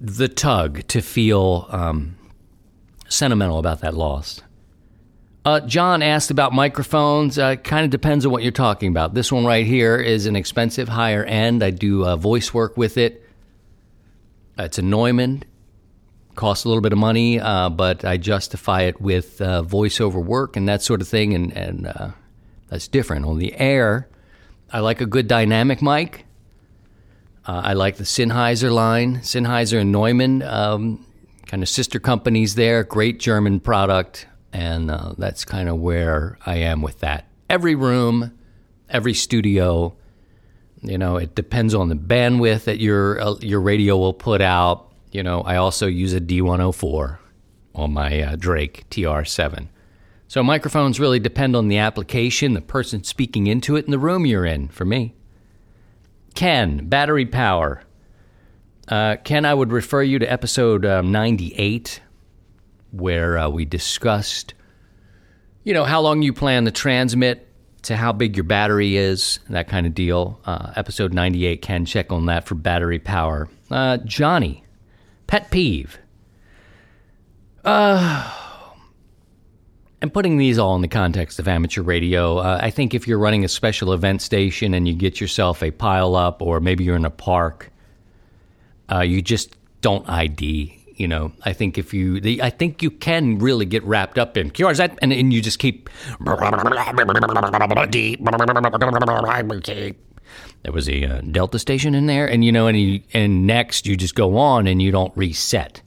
the 0.00 0.28
tug 0.28 0.86
to 0.88 1.02
feel 1.02 1.66
um, 1.70 2.16
sentimental 3.08 3.58
about 3.58 3.80
that 3.82 3.94
loss. 3.94 4.40
Uh, 5.44 5.60
John 5.60 6.02
asked 6.02 6.30
about 6.30 6.52
microphones. 6.52 7.38
Uh, 7.38 7.56
kind 7.56 7.84
of 7.84 7.90
depends 7.90 8.26
on 8.26 8.32
what 8.32 8.42
you're 8.42 8.52
talking 8.52 8.90
about. 8.90 9.14
This 9.14 9.32
one 9.32 9.46
right 9.46 9.66
here 9.66 9.96
is 9.96 10.26
an 10.26 10.36
expensive, 10.36 10.88
higher 10.88 11.24
end. 11.24 11.62
I 11.62 11.70
do 11.70 12.04
uh, 12.04 12.16
voice 12.16 12.52
work 12.52 12.76
with 12.76 12.98
it. 12.98 13.26
It's 14.58 14.78
a 14.78 14.82
Neumann. 14.82 15.44
Costs 16.34 16.64
a 16.64 16.68
little 16.68 16.82
bit 16.82 16.92
of 16.92 16.98
money, 16.98 17.40
uh, 17.40 17.70
but 17.70 18.04
I 18.04 18.16
justify 18.16 18.82
it 18.82 19.00
with 19.00 19.40
uh, 19.40 19.62
voiceover 19.62 20.22
work 20.24 20.56
and 20.56 20.68
that 20.68 20.80
sort 20.80 21.00
of 21.00 21.08
thing, 21.08 21.34
and, 21.34 21.52
and 21.52 21.86
uh, 21.86 22.10
that's 22.68 22.86
different. 22.86 23.26
On 23.26 23.38
the 23.38 23.54
air, 23.56 24.08
I 24.72 24.80
like 24.80 25.00
a 25.00 25.06
good 25.06 25.26
dynamic 25.26 25.82
mic. 25.82 26.24
Uh, 27.46 27.62
I 27.64 27.72
like 27.72 27.96
the 27.96 28.04
Sennheiser 28.04 28.70
line, 28.70 29.18
Sennheiser 29.18 29.80
and 29.80 29.90
Neumann, 29.90 30.42
um, 30.42 31.04
kind 31.46 31.62
of 31.62 31.68
sister 31.68 31.98
companies 31.98 32.54
there. 32.54 32.84
Great 32.84 33.18
German 33.18 33.58
product, 33.58 34.26
and 34.52 34.90
uh, 34.90 35.14
that's 35.18 35.44
kind 35.44 35.68
of 35.68 35.76
where 35.78 36.38
I 36.44 36.56
am 36.56 36.82
with 36.82 37.00
that. 37.00 37.26
Every 37.48 37.74
room, 37.74 38.36
every 38.88 39.14
studio, 39.14 39.96
you 40.82 40.98
know, 40.98 41.16
it 41.16 41.34
depends 41.34 41.74
on 41.74 41.88
the 41.88 41.94
bandwidth 41.94 42.64
that 42.64 42.80
your 42.80 43.20
uh, 43.20 43.34
your 43.40 43.60
radio 43.60 43.96
will 43.96 44.14
put 44.14 44.40
out. 44.40 44.92
You 45.12 45.22
know, 45.22 45.42
I 45.42 45.56
also 45.56 45.86
use 45.86 46.12
a 46.12 46.20
D104 46.20 47.18
on 47.74 47.92
my 47.92 48.20
uh, 48.20 48.36
Drake 48.36 48.88
TR7. 48.90 49.68
So 50.28 50.44
microphones 50.44 51.00
really 51.00 51.18
depend 51.18 51.56
on 51.56 51.66
the 51.66 51.78
application, 51.78 52.54
the 52.54 52.60
person 52.60 53.02
speaking 53.02 53.48
into 53.48 53.74
it, 53.74 53.84
and 53.84 53.92
the 53.92 53.98
room 53.98 54.24
you're 54.24 54.46
in, 54.46 54.68
for 54.68 54.84
me. 54.84 55.14
Ken, 56.34 56.88
battery 56.88 57.26
power. 57.26 57.82
Uh, 58.86 59.16
Ken, 59.24 59.44
I 59.44 59.54
would 59.54 59.72
refer 59.72 60.02
you 60.02 60.20
to 60.20 60.32
episode 60.32 60.84
um, 60.84 61.10
98, 61.10 62.00
where 62.92 63.38
uh, 63.38 63.48
we 63.48 63.64
discussed, 63.64 64.54
you 65.64 65.74
know, 65.74 65.84
how 65.84 66.00
long 66.00 66.22
you 66.22 66.32
plan 66.32 66.64
to 66.64 66.70
transmit 66.70 67.46
to 67.82 67.96
how 67.96 68.12
big 68.12 68.36
your 68.36 68.44
battery 68.44 68.96
is, 68.96 69.40
that 69.48 69.68
kind 69.68 69.86
of 69.86 69.94
deal. 69.94 70.40
Uh, 70.44 70.72
episode 70.76 71.14
98, 71.14 71.62
can 71.62 71.84
check 71.84 72.12
on 72.12 72.26
that 72.26 72.46
for 72.46 72.54
battery 72.54 72.98
power. 72.98 73.48
Uh, 73.70 73.96
Johnny, 73.98 74.64
pet 75.26 75.50
peeve. 75.50 75.98
Uh, 77.64 78.30
and 80.02 80.12
putting 80.12 80.38
these 80.38 80.58
all 80.58 80.74
in 80.76 80.82
the 80.82 80.88
context 80.88 81.38
of 81.38 81.48
amateur 81.48 81.82
radio, 81.82 82.38
uh, 82.38 82.58
I 82.60 82.70
think 82.70 82.94
if 82.94 83.06
you're 83.06 83.18
running 83.18 83.44
a 83.44 83.48
special 83.48 83.92
event 83.92 84.22
station 84.22 84.74
and 84.74 84.88
you 84.88 84.94
get 84.94 85.20
yourself 85.20 85.62
a 85.62 85.70
pile 85.70 86.16
up, 86.16 86.42
or 86.42 86.60
maybe 86.60 86.84
you're 86.84 86.96
in 86.96 87.04
a 87.04 87.10
park, 87.10 87.70
uh, 88.90 89.00
you 89.00 89.22
just 89.22 89.56
don't 89.80 90.08
ID. 90.08 90.79
You 91.00 91.08
know, 91.08 91.32
I 91.44 91.54
think 91.54 91.78
if 91.78 91.94
you, 91.94 92.20
the, 92.20 92.42
I 92.42 92.50
think 92.50 92.82
you 92.82 92.90
can 92.90 93.38
really 93.38 93.64
get 93.64 93.82
wrapped 93.84 94.18
up 94.18 94.36
in 94.36 94.50
cures 94.50 94.76
that, 94.76 94.98
and, 95.00 95.14
and 95.14 95.32
you 95.32 95.40
just 95.40 95.58
keep. 95.58 95.88
There 100.62 100.72
was 100.72 100.90
a 100.90 101.04
uh, 101.04 101.20
Delta 101.22 101.58
station 101.58 101.94
in 101.94 102.04
there, 102.04 102.26
and 102.26 102.44
you 102.44 102.52
know, 102.52 102.66
and 102.66 102.78
you, 102.78 103.00
and 103.14 103.46
next 103.46 103.86
you 103.86 103.96
just 103.96 104.14
go 104.14 104.36
on 104.36 104.66
and 104.66 104.82
you 104.82 104.90
don't 104.90 105.16
reset. 105.16 105.80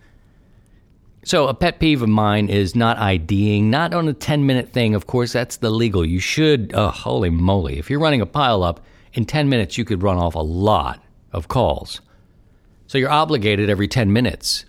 So, 1.26 1.48
a 1.48 1.54
pet 1.54 1.80
peeve 1.80 2.02
of 2.02 2.10
mine 2.10 2.50
is 2.50 2.76
not 2.76 2.98
IDing, 2.98 3.70
not 3.70 3.94
on 3.94 4.08
a 4.08 4.14
10 4.14 4.48
minute 4.48 4.70
thing. 4.70 4.96
Of 4.96 5.06
course, 5.06 5.32
that's 5.32 5.58
the 5.58 5.70
legal. 5.70 6.04
You 6.04 6.20
should, 6.20 6.74
oh, 6.74 6.90
holy 6.90 7.30
moly. 7.30 7.78
If 7.78 7.92
you're 7.92 8.00
running 8.00 8.22
a 8.22 8.26
pile 8.26 8.64
up, 8.64 8.82
in 9.14 9.26
10 9.26 9.48
minutes, 9.48 9.78
you 9.78 9.86
could 9.86 10.02
run 10.02 10.18
off 10.18 10.34
a 10.34 10.40
lot 10.40 11.04
of 11.32 11.48
calls. 11.48 12.02
So, 12.88 12.98
you're 12.98 13.12
obligated 13.12 13.70
every 13.70 13.88
10 13.88 14.12
minutes. 14.12 14.66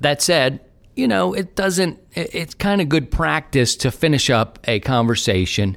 That 0.00 0.22
said, 0.22 0.60
you 0.94 1.08
know, 1.08 1.32
it 1.32 1.54
doesn't, 1.54 1.98
it's 2.12 2.54
kind 2.54 2.80
of 2.80 2.88
good 2.88 3.10
practice 3.10 3.76
to 3.76 3.90
finish 3.90 4.30
up 4.30 4.58
a 4.64 4.80
conversation. 4.80 5.76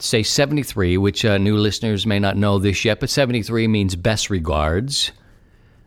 Say 0.00 0.22
73, 0.22 0.96
which 0.96 1.24
uh, 1.24 1.38
new 1.38 1.56
listeners 1.56 2.06
may 2.06 2.18
not 2.18 2.36
know 2.36 2.58
this 2.58 2.84
yet, 2.84 3.00
but 3.00 3.10
73 3.10 3.66
means 3.66 3.96
best 3.96 4.30
regards. 4.30 5.10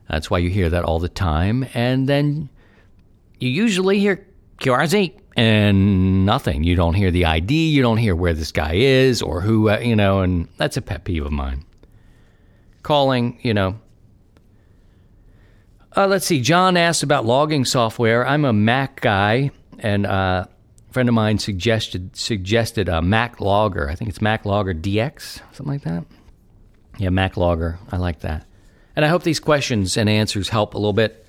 That's 0.09 0.29
why 0.29 0.39
you 0.39 0.49
hear 0.49 0.69
that 0.69 0.83
all 0.83 0.99
the 0.99 1.07
time. 1.07 1.65
And 1.73 2.09
then 2.09 2.49
you 3.39 3.49
usually 3.49 3.99
hear 3.99 4.27
QRZ 4.59 5.17
and 5.37 6.25
nothing. 6.25 6.63
You 6.63 6.75
don't 6.75 6.93
hear 6.93 7.11
the 7.11 7.25
ID, 7.25 7.69
you 7.69 7.81
don't 7.81 7.97
hear 7.97 8.15
where 8.15 8.33
this 8.33 8.51
guy 8.51 8.73
is 8.73 9.21
or 9.21 9.41
who, 9.41 9.69
uh, 9.69 9.79
you 9.79 9.95
know, 9.95 10.19
and 10.19 10.47
that's 10.57 10.77
a 10.77 10.81
pet 10.81 11.05
peeve 11.05 11.25
of 11.25 11.31
mine. 11.31 11.65
Calling, 12.83 13.39
you 13.41 13.53
know. 13.53 13.79
Uh, 15.95 16.07
let's 16.07 16.25
see. 16.25 16.39
John 16.39 16.77
asked 16.77 17.03
about 17.03 17.25
logging 17.25 17.65
software. 17.65 18.25
I'm 18.25 18.45
a 18.45 18.53
Mac 18.53 19.01
guy, 19.01 19.51
and 19.79 20.05
uh, 20.05 20.45
a 20.89 20.93
friend 20.93 21.09
of 21.09 21.15
mine 21.15 21.37
suggested 21.37 22.15
suggested 22.15 22.87
a 22.87 23.01
Mac 23.01 23.41
Logger. 23.41 23.89
I 23.89 23.95
think 23.95 24.09
it's 24.09 24.21
Mac 24.21 24.45
Logger 24.45 24.73
DX, 24.73 25.41
something 25.51 25.67
like 25.67 25.83
that. 25.83 26.05
Yeah, 26.97 27.09
Mac 27.09 27.35
Logger. 27.35 27.77
I 27.91 27.97
like 27.97 28.21
that. 28.21 28.45
And 28.95 29.03
I 29.03 29.09
hope 29.09 29.23
these 29.23 29.39
questions 29.39 29.97
and 29.97 30.09
answers 30.09 30.49
help 30.49 30.75
a 30.75 30.77
little 30.77 30.93
bit. 30.93 31.25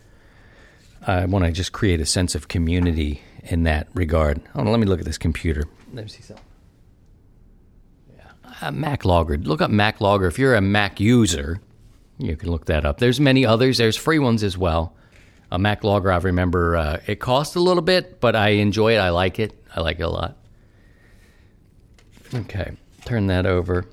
I 1.07 1.25
want 1.25 1.45
to 1.45 1.51
just 1.51 1.73
create 1.73 2.01
a 2.01 2.07
sense 2.07 2.35
of 2.35 2.47
community 2.47 3.23
in 3.45 3.65
that 3.65 3.89
regard. 3.95 4.41
Let 4.55 4.79
me 4.79 4.87
look 4.87 5.01
at 5.01 5.07
this 5.07 5.19
computer. 5.19 5.65
Let 5.93 6.05
me 6.05 6.09
see 6.09 6.23
something. 6.23 6.45
Yeah, 8.17 8.31
uh, 8.61 8.71
Mac 8.71 9.05
Logger. 9.05 9.39
Look 9.39 9.61
up 9.61 9.71
Mac 9.71 10.01
Logger. 10.01 10.27
If 10.27 10.39
you're 10.39 10.55
a 10.55 10.61
Mac 10.61 11.01
user, 11.01 11.61
you 12.27 12.37
can 12.37 12.51
look 12.51 12.67
that 12.67 12.85
up. 12.85 12.99
There's 12.99 13.21
many 13.21 13.45
others. 13.45 13.79
There's 13.79 13.97
free 13.97 14.19
ones 14.19 14.43
as 14.43 14.57
well. 14.57 14.97
A 15.51 15.59
Mac 15.59 15.85
Logger, 15.85 16.11
I 16.11 16.17
remember 16.17 16.77
uh, 16.77 17.01
it 17.07 17.21
cost 17.21 17.57
a 17.57 17.61
little 17.61 17.83
bit, 17.83 18.21
but 18.21 18.35
I 18.35 18.51
enjoy 18.51 18.95
it. 18.95 18.99
I 18.99 19.11
like 19.11 19.39
it. 19.39 19.53
I 19.75 19.81
like 19.81 20.01
it 20.01 20.05
a 20.05 20.09
lot. 20.09 20.37
Okay, 22.35 22.73
turn 23.05 23.27
that 23.27 23.45
over. 23.45 23.87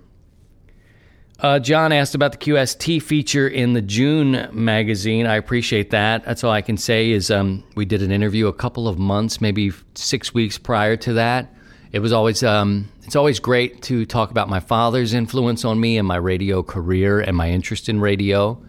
Uh, 1.41 1.57
John 1.57 1.91
asked 1.93 2.15
about 2.15 2.33
the 2.33 2.37
QST 2.37 3.01
feature 3.01 3.47
in 3.47 3.73
the 3.73 3.81
June 3.81 4.49
magazine. 4.51 5.25
I 5.25 5.35
appreciate 5.35 5.91
that. 5.91 6.25
That's 6.25 6.43
all 6.43 6.51
I 6.51 6.61
can 6.61 6.75
say 6.75 7.11
is 7.11 7.31
um, 7.31 7.63
we 7.75 7.85
did 7.85 8.01
an 8.01 8.11
interview 8.11 8.47
a 8.47 8.53
couple 8.53 8.87
of 8.89 8.99
months, 8.99 9.39
maybe 9.39 9.71
six 9.95 10.33
weeks 10.33 10.57
prior 10.57 10.97
to 10.97 11.13
that. 11.13 11.53
It 11.91 11.99
was 11.99 12.13
always 12.13 12.43
um, 12.43 12.89
it's 13.03 13.15
always 13.15 13.39
great 13.39 13.81
to 13.83 14.05
talk 14.05 14.29
about 14.29 14.47
my 14.47 14.59
father's 14.59 15.13
influence 15.13 15.65
on 15.65 15.79
me 15.79 15.97
and 15.97 16.07
my 16.07 16.17
radio 16.17 16.61
career 16.61 17.19
and 17.19 17.35
my 17.35 17.49
interest 17.49 17.89
in 17.89 17.99
radio. 17.99 18.63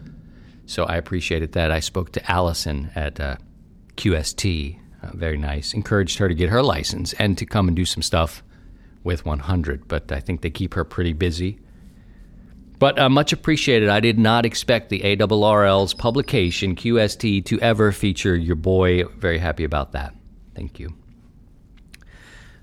So 0.65 0.85
I 0.85 0.95
appreciated 0.95 1.51
that. 1.53 1.71
I 1.71 1.81
spoke 1.81 2.11
to 2.13 2.31
Allison 2.31 2.91
at 2.95 3.19
uh, 3.19 3.35
QST. 3.97 4.79
Uh, 5.03 5.09
very 5.13 5.37
nice. 5.37 5.73
Encouraged 5.73 6.17
her 6.19 6.27
to 6.27 6.33
get 6.33 6.49
her 6.49 6.63
license 6.63 7.13
and 7.13 7.37
to 7.37 7.45
come 7.45 7.67
and 7.67 7.75
do 7.75 7.85
some 7.85 8.01
stuff 8.01 8.43
with 9.03 9.25
100. 9.25 9.87
But 9.87 10.11
I 10.11 10.19
think 10.19 10.41
they 10.41 10.49
keep 10.49 10.73
her 10.73 10.83
pretty 10.83 11.13
busy. 11.13 11.59
But 12.79 12.97
uh, 12.97 13.09
much 13.09 13.33
appreciated. 13.33 13.89
I 13.89 13.99
did 13.99 14.17
not 14.17 14.45
expect 14.45 14.89
the 14.89 15.01
ARRL's 15.01 15.93
publication, 15.93 16.75
QST, 16.75 17.45
to 17.45 17.59
ever 17.59 17.91
feature 17.91 18.35
your 18.35 18.55
boy. 18.55 19.03
Very 19.03 19.37
happy 19.37 19.63
about 19.63 19.91
that. 19.91 20.15
Thank 20.55 20.79
you. 20.79 21.00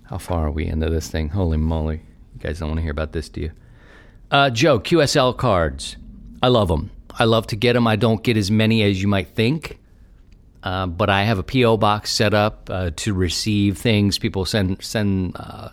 How 0.09 0.19
far 0.19 0.47
are 0.47 0.51
we 0.51 0.67
into 0.67 0.89
this 0.89 1.09
thing? 1.09 1.29
Holy 1.29 1.59
moly. 1.59 2.03
You 2.35 2.41
guys 2.41 2.61
don't 2.61 2.71
want 2.71 2.79
to 2.79 2.83
hear 2.83 2.91
about 2.91 3.13
this, 3.13 3.29
do 3.29 3.43
you? 3.43 3.53
Uh, 4.31 4.49
Joe, 4.51 4.81
QSL 4.81 5.37
cards. 5.37 5.97
I 6.43 6.49
love 6.49 6.69
them. 6.69 6.91
I 7.19 7.25
love 7.25 7.47
to 7.49 7.57
get 7.57 7.75
them. 7.75 7.87
I 7.87 7.97
don't 7.97 8.23
get 8.23 8.37
as 8.37 8.51
many 8.51 8.83
as 8.83 9.03
you 9.03 9.09
might 9.09 9.29
think. 9.29 9.79
Uh, 10.63 10.87
but 10.87 11.11
I 11.11 11.25
have 11.25 11.39
a 11.39 11.43
PO 11.43 11.77
box 11.77 12.11
set 12.11 12.33
up 12.33 12.69
uh, 12.71 12.91
to 12.97 13.13
receive 13.13 13.79
things. 13.79 14.19
People 14.19 14.45
send 14.45 14.83
send 14.83 15.37
uh, 15.37 15.71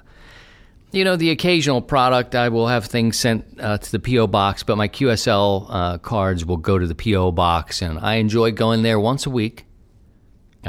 you 0.91 1.03
know, 1.03 1.17
the 1.17 1.29
occasional 1.29 1.81
product, 1.81 2.35
I 2.35 2.47
will 2.47 2.67
have 2.67 2.85
things 2.85 3.19
sent 3.19 3.59
uh, 3.59 3.77
to 3.77 3.91
the 3.91 3.99
P.O. 3.99 4.27
box, 4.27 4.63
but 4.63 4.77
my 4.77 4.87
QSL 4.87 5.67
uh, 5.69 5.97
cards 5.97 6.45
will 6.45 6.55
go 6.55 6.79
to 6.79 6.87
the 6.87 6.95
P.O. 6.95 7.33
box, 7.33 7.81
and 7.81 7.99
I 7.99 8.15
enjoy 8.15 8.51
going 8.51 8.81
there 8.81 8.97
once 8.97 9.25
a 9.25 9.29
week, 9.29 9.65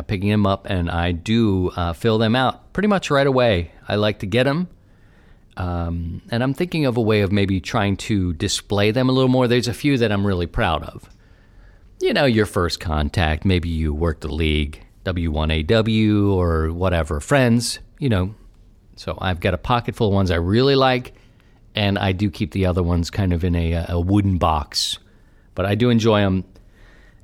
picking 0.09 0.31
them 0.31 0.45
up, 0.45 0.67
and 0.69 0.91
I 0.91 1.13
do 1.13 1.71
uh, 1.77 1.93
fill 1.93 2.19
them 2.19 2.35
out 2.35 2.66
pretty 2.77 2.89
much 2.89 3.11
right 3.11 3.27
away. 3.27 3.71
I 3.89 3.95
like 3.95 4.19
to 4.19 4.27
get 4.27 4.45
them, 4.45 4.69
um, 5.57 6.21
and 6.31 6.43
I'm 6.43 6.53
thinking 6.53 6.85
of 6.85 6.99
a 6.99 7.01
way 7.01 7.23
of 7.23 7.33
maybe 7.33 7.59
trying 7.59 7.97
to 7.97 8.35
display 8.35 8.91
them 8.91 9.09
a 9.09 9.13
little 9.13 9.31
more. 9.31 9.49
There's 9.49 9.67
a 9.67 9.73
few 9.73 9.97
that 9.97 10.13
I'm 10.13 10.27
really 10.27 10.47
proud 10.47 10.83
of. 10.83 11.09
You 12.03 12.13
know, 12.13 12.27
your 12.27 12.45
first 12.45 12.79
contact, 12.79 13.47
maybe 13.47 13.71
you 13.71 13.95
work 13.95 14.21
the 14.21 14.29
league, 14.29 14.85
W1AW 15.07 16.35
or 16.35 16.71
whatever, 16.71 17.19
friends, 17.19 17.79
you 17.99 18.11
know, 18.11 18.35
so 18.95 19.17
I've 19.23 19.41
got 19.41 19.55
a 19.55 19.59
pocket 19.59 19.95
full 19.95 20.09
of 20.09 20.13
ones 20.13 20.31
I 20.31 20.37
really 20.37 20.75
like, 20.75 21.15
and 21.75 21.99
I 21.99 22.13
do 22.13 22.31
keep 22.31 22.51
the 22.51 22.67
other 22.67 22.83
ones 22.83 23.09
kind 23.09 23.33
of 23.33 23.43
in 23.43 23.55
a, 23.55 23.87
a 23.89 23.99
wooden 23.99 24.37
box. 24.37 24.99
But 25.55 25.65
I 25.65 25.77
do 25.77 25.89
enjoy 25.89 26.21
them. 26.21 26.45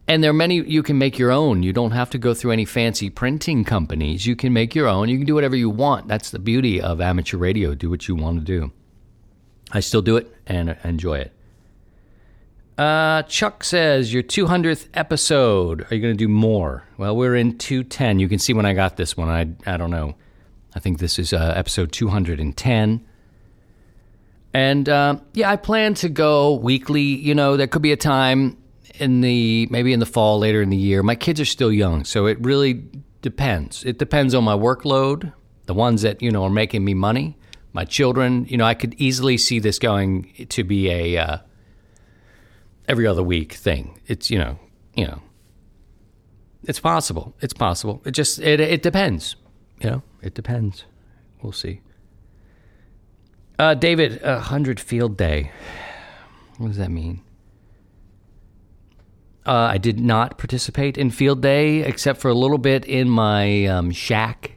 And 0.08 0.22
there 0.22 0.30
are 0.30 0.34
many 0.34 0.56
you 0.56 0.82
can 0.82 0.98
make 0.98 1.18
your 1.18 1.30
own. 1.30 1.62
You 1.62 1.72
don't 1.72 1.92
have 1.92 2.10
to 2.10 2.18
go 2.18 2.34
through 2.34 2.50
any 2.50 2.64
fancy 2.64 3.08
printing 3.08 3.64
companies. 3.64 4.26
You 4.26 4.34
can 4.34 4.52
make 4.52 4.74
your 4.74 4.88
own. 4.88 5.08
You 5.08 5.16
can 5.16 5.26
do 5.26 5.34
whatever 5.34 5.56
you 5.56 5.70
want. 5.70 6.08
That's 6.08 6.30
the 6.30 6.38
beauty 6.38 6.80
of 6.80 7.00
amateur 7.00 7.36
radio. 7.36 7.74
Do 7.74 7.88
what 7.88 8.08
you 8.08 8.16
want 8.16 8.38
to 8.40 8.44
do. 8.44 8.72
I 9.70 9.80
still 9.80 10.02
do 10.02 10.16
it 10.16 10.34
and 10.46 10.76
enjoy 10.84 11.18
it. 11.18 11.32
Uh, 12.76 13.22
Chuck 13.22 13.64
says, 13.64 14.12
Your 14.12 14.22
200th 14.22 14.88
episode. 14.94 15.86
Are 15.90 15.94
you 15.94 16.02
going 16.02 16.14
to 16.14 16.18
do 16.18 16.28
more? 16.28 16.84
Well, 16.96 17.16
we're 17.16 17.36
in 17.36 17.58
210. 17.58 18.18
You 18.18 18.28
can 18.28 18.38
see 18.38 18.52
when 18.52 18.66
I 18.66 18.72
got 18.72 18.96
this 18.96 19.16
one. 19.16 19.28
I, 19.28 19.72
I 19.72 19.76
don't 19.76 19.90
know. 19.90 20.14
I 20.74 20.80
think 20.80 20.98
this 20.98 21.18
is 21.18 21.32
uh, 21.32 21.52
episode 21.54 21.92
210. 21.92 23.06
And 24.54 24.88
uh, 24.88 25.16
yeah, 25.32 25.50
I 25.50 25.56
plan 25.56 25.94
to 25.94 26.08
go 26.08 26.54
weekly. 26.54 27.02
You 27.02 27.34
know, 27.34 27.56
there 27.56 27.66
could 27.66 27.82
be 27.82 27.92
a 27.92 27.96
time 27.96 28.58
in 28.94 29.20
the 29.20 29.66
maybe 29.70 29.92
in 29.92 30.00
the 30.00 30.06
fall, 30.06 30.38
later 30.38 30.62
in 30.62 30.70
the 30.70 30.76
year. 30.76 31.02
My 31.02 31.14
kids 31.14 31.40
are 31.40 31.46
still 31.46 31.72
young, 31.72 32.04
so 32.04 32.26
it 32.26 32.38
really 32.40 32.84
depends. 33.20 33.84
It 33.84 33.98
depends 33.98 34.34
on 34.34 34.44
my 34.44 34.54
workload, 34.54 35.32
the 35.66 35.74
ones 35.74 36.02
that 36.02 36.22
you 36.22 36.30
know 36.30 36.44
are 36.44 36.50
making 36.50 36.84
me 36.84 36.94
money. 36.94 37.36
My 37.72 37.84
children, 37.84 38.44
you 38.48 38.58
know, 38.58 38.66
I 38.66 38.74
could 38.74 38.94
easily 38.98 39.38
see 39.38 39.58
this 39.58 39.78
going 39.78 40.46
to 40.48 40.64
be 40.64 40.90
a 40.90 41.16
uh, 41.16 41.38
every 42.86 43.06
other 43.06 43.22
week 43.22 43.54
thing. 43.54 44.00
It's 44.06 44.30
you 44.30 44.38
know, 44.38 44.58
you 44.94 45.06
know, 45.06 45.22
it's 46.64 46.80
possible. 46.80 47.34
It's 47.40 47.54
possible. 47.54 48.02
It 48.04 48.12
just 48.12 48.38
it 48.40 48.60
it 48.60 48.82
depends. 48.82 49.36
You 49.80 49.90
know, 49.90 50.02
it 50.20 50.34
depends. 50.34 50.84
We'll 51.42 51.52
see. 51.52 51.80
Uh, 53.58 53.74
David, 53.74 54.20
a 54.22 54.40
hundred 54.40 54.80
field 54.80 55.16
day. 55.16 55.50
What 56.58 56.68
does 56.68 56.76
that 56.76 56.90
mean? 56.90 57.22
Uh, 59.44 59.52
I 59.52 59.78
did 59.78 59.98
not 59.98 60.38
participate 60.38 60.96
in 60.96 61.10
field 61.10 61.42
day 61.42 61.80
except 61.80 62.20
for 62.20 62.28
a 62.28 62.34
little 62.34 62.58
bit 62.58 62.84
in 62.84 63.08
my 63.08 63.66
um, 63.66 63.90
shack. 63.90 64.52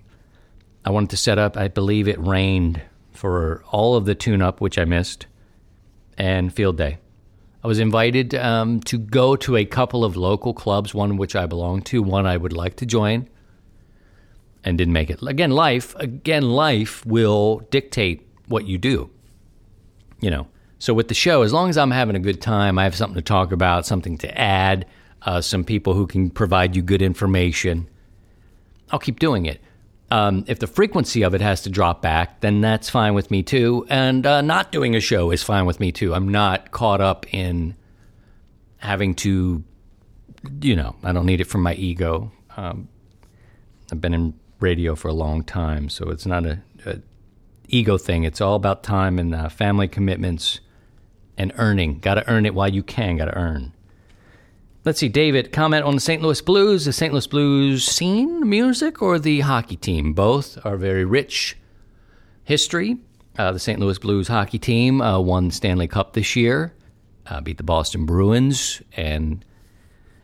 I 0.84 0.92
wanted 0.92 1.10
to 1.12 1.18
set 1.18 1.40
up. 1.40 1.58
I 1.58 1.68
believe 1.68 2.08
it 2.08 2.20
rained 2.20 2.82
for 3.12 3.64
all 3.72 3.96
of 3.96 4.06
the 4.06 4.14
tune-up, 4.14 4.62
which 4.62 4.78
I 4.78 4.86
missed, 4.86 5.26
and 6.18 6.54
field 6.54 6.78
day. 6.78 7.00
I 7.64 7.68
was 7.68 7.80
invited 7.80 8.36
um, 8.36 8.80
to 8.82 9.00
go 9.00 9.36
to 9.38 9.58
a 9.58 9.66
couple 9.66 10.06
of 10.06 10.16
local 10.16 10.54
clubs, 10.54 10.94
one 10.94 11.18
which 11.18 11.36
I 11.36 11.48
belong 11.48 11.82
to, 11.84 12.04
one 12.04 12.28
I 12.28 12.38
would 12.38 12.54
like 12.54 12.76
to 12.76 12.86
join 12.86 13.28
and 14.64 14.78
didn't 14.78 14.94
make 14.94 15.10
it. 15.10 15.22
Again, 15.24 15.50
life, 15.50 15.96
again, 15.96 16.44
life 16.44 17.04
will 17.06 17.62
dictate 17.72 18.28
what 18.48 18.68
you 18.68 18.78
do. 18.78 19.10
You 20.20 20.30
know, 20.30 20.48
so 20.80 20.94
with 20.94 21.08
the 21.08 21.14
show, 21.14 21.42
as 21.42 21.54
long 21.54 21.70
as 21.70 21.78
I'm 21.78 21.92
having 21.92 22.16
a 22.16 22.20
good 22.20 22.42
time, 22.42 22.78
I 22.78 22.84
have 22.84 22.96
something 22.96 23.16
to 23.16 23.22
talk 23.22 23.52
about, 23.52 23.86
something 23.86 24.18
to 24.20 24.38
add, 24.40 24.86
uh, 25.22 25.42
some 25.42 25.64
people 25.64 25.94
who 25.94 26.06
can 26.06 26.30
provide 26.30 26.76
you 26.76 26.82
good 26.82 27.02
information, 27.02 27.88
I'll 28.92 29.00
keep 29.00 29.20
doing 29.20 29.46
it. 29.46 29.62
Um, 30.12 30.46
if 30.48 30.60
the 30.60 30.68
frequency 30.68 31.24
of 31.24 31.34
it 31.34 31.42
has 31.42 31.62
to 31.64 31.70
drop 31.70 32.02
back, 32.02 32.42
then 32.42 32.62
that's 32.62 32.90
fine 32.90 33.16
with 33.16 33.32
me 33.32 33.42
too. 33.42 33.88
And 33.90 34.26
uh, 34.26 34.42
not 34.42 34.72
doing 34.72 34.96
a 34.96 35.00
show 35.00 35.32
is 35.32 35.42
fine 35.42 35.66
with 35.66 35.80
me 35.80 35.92
too. 35.92 36.14
I'm 36.14 36.30
not 36.30 36.72
caught 36.72 37.02
up 37.02 37.26
in 37.34 37.76
having 38.78 39.16
to, 39.16 39.64
you 40.62 40.76
know, 40.76 40.96
I 41.04 41.12
don't 41.12 41.26
need 41.26 41.42
it 41.42 41.46
for 41.46 41.58
my 41.58 41.74
ego. 41.74 42.32
Um, 42.56 42.88
I've 43.92 44.00
been 44.00 44.14
in 44.14 44.36
radio 44.60 44.94
for 44.94 45.08
a 45.08 45.14
long 45.14 45.44
time, 45.44 45.90
so 45.90 46.10
it's 46.10 46.28
not 46.28 46.46
a, 46.46 46.62
a 46.86 47.00
ego 47.68 47.98
thing. 47.98 48.24
It's 48.26 48.42
all 48.42 48.56
about 48.56 48.84
time 48.84 49.18
and 49.18 49.34
uh, 49.34 49.50
family 49.50 49.88
commitments 49.88 50.60
and 51.38 51.54
earning. 51.58 52.00
Got 52.00 52.16
to 52.16 52.30
earn 52.30 52.46
it 52.46 52.54
while 52.54 52.70
you 52.70 52.84
can. 52.84 53.18
Got 53.18 53.26
to 53.26 53.38
earn. 53.38 53.74
Let's 54.86 55.00
see, 55.00 55.10
David, 55.10 55.52
comment 55.52 55.84
on 55.84 55.96
the 55.96 56.02
St. 56.02 56.22
Louis 56.22 56.42
Blues, 56.42 56.86
the 56.86 56.94
St. 56.94 57.12
Louis 57.12 57.26
Blues 57.26 57.84
scene, 57.84 58.48
music, 58.48 59.02
or 59.02 59.18
the 59.18 59.40
hockey 59.40 59.78
team. 59.78 60.14
Both 60.14 60.64
are 60.64 60.78
very 60.78 61.06
rich 61.06 61.58
history. 62.44 62.98
Uh, 63.38 63.52
the 63.52 63.60
St. 63.60 63.80
Louis 63.80 63.98
Blues 63.98 64.28
hockey 64.28 64.60
team 64.60 65.02
uh, 65.02 65.20
won 65.20 65.50
Stanley 65.50 65.88
Cup 65.88 66.14
this 66.14 66.36
year, 66.36 66.72
uh, 67.26 67.42
beat 67.42 67.58
the 67.58 67.64
Boston 67.64 68.06
Bruins, 68.06 68.82
and 68.96 69.44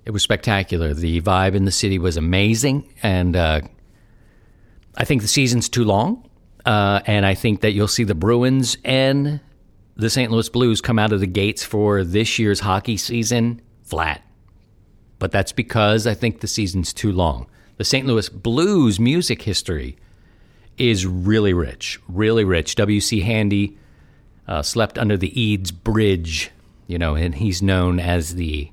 it 0.06 0.12
was 0.12 0.22
spectacular. 0.22 0.94
The 0.94 1.22
vibe 1.22 1.56
in 1.56 1.65
the 1.65 1.72
city 1.72 1.98
was 1.98 2.15
amazing, 2.15 2.94
and 3.01 3.36
uh, 3.36 3.62
I 4.96 5.06
think 5.06 5.24
the 5.24 5.27
season's 5.27 5.70
too 5.70 5.84
long. 5.84 6.30
Uh, 6.65 7.01
and 7.08 7.25
I 7.25 7.34
think 7.34 7.62
that 7.62 7.72
you'll 7.72 7.88
see 7.88 8.03
the 8.03 8.13
Bruins 8.13 8.77
and 8.86 9.39
the 9.95 10.10
St. 10.10 10.31
Louis 10.31 10.50
Blues 10.50 10.81
come 10.81 11.00
out 11.00 11.13
of 11.13 11.19
the 11.19 11.27
gates 11.27 11.63
for 11.63 12.03
this 12.03 12.39
year's 12.39 12.62
hockey 12.62 12.98
season 12.98 13.62
flat 13.83 14.24
but 15.21 15.31
that's 15.31 15.51
because 15.51 16.07
I 16.07 16.15
think 16.15 16.39
the 16.39 16.48
season's 16.48 16.93
too 16.93 17.12
long. 17.12 17.45
The 17.77 17.83
St. 17.83 18.07
Louis 18.07 18.27
Blues 18.27 19.00
music 19.00 19.43
history 19.43 19.95
is 20.79 21.05
really 21.05 21.53
rich, 21.53 22.01
really 22.07 22.43
rich. 22.43 22.74
W.C. 22.74 23.21
Handy 23.21 23.77
uh, 24.48 24.63
slept 24.63 24.98
under 24.98 25.17
the 25.17 25.39
Eads 25.39 25.69
Bridge, 25.69 26.50
you 26.88 26.98
know, 26.98 27.13
and 27.13 27.36
he's 27.36 27.62
known 27.62 28.00
as 28.00 28.33
the 28.33 28.71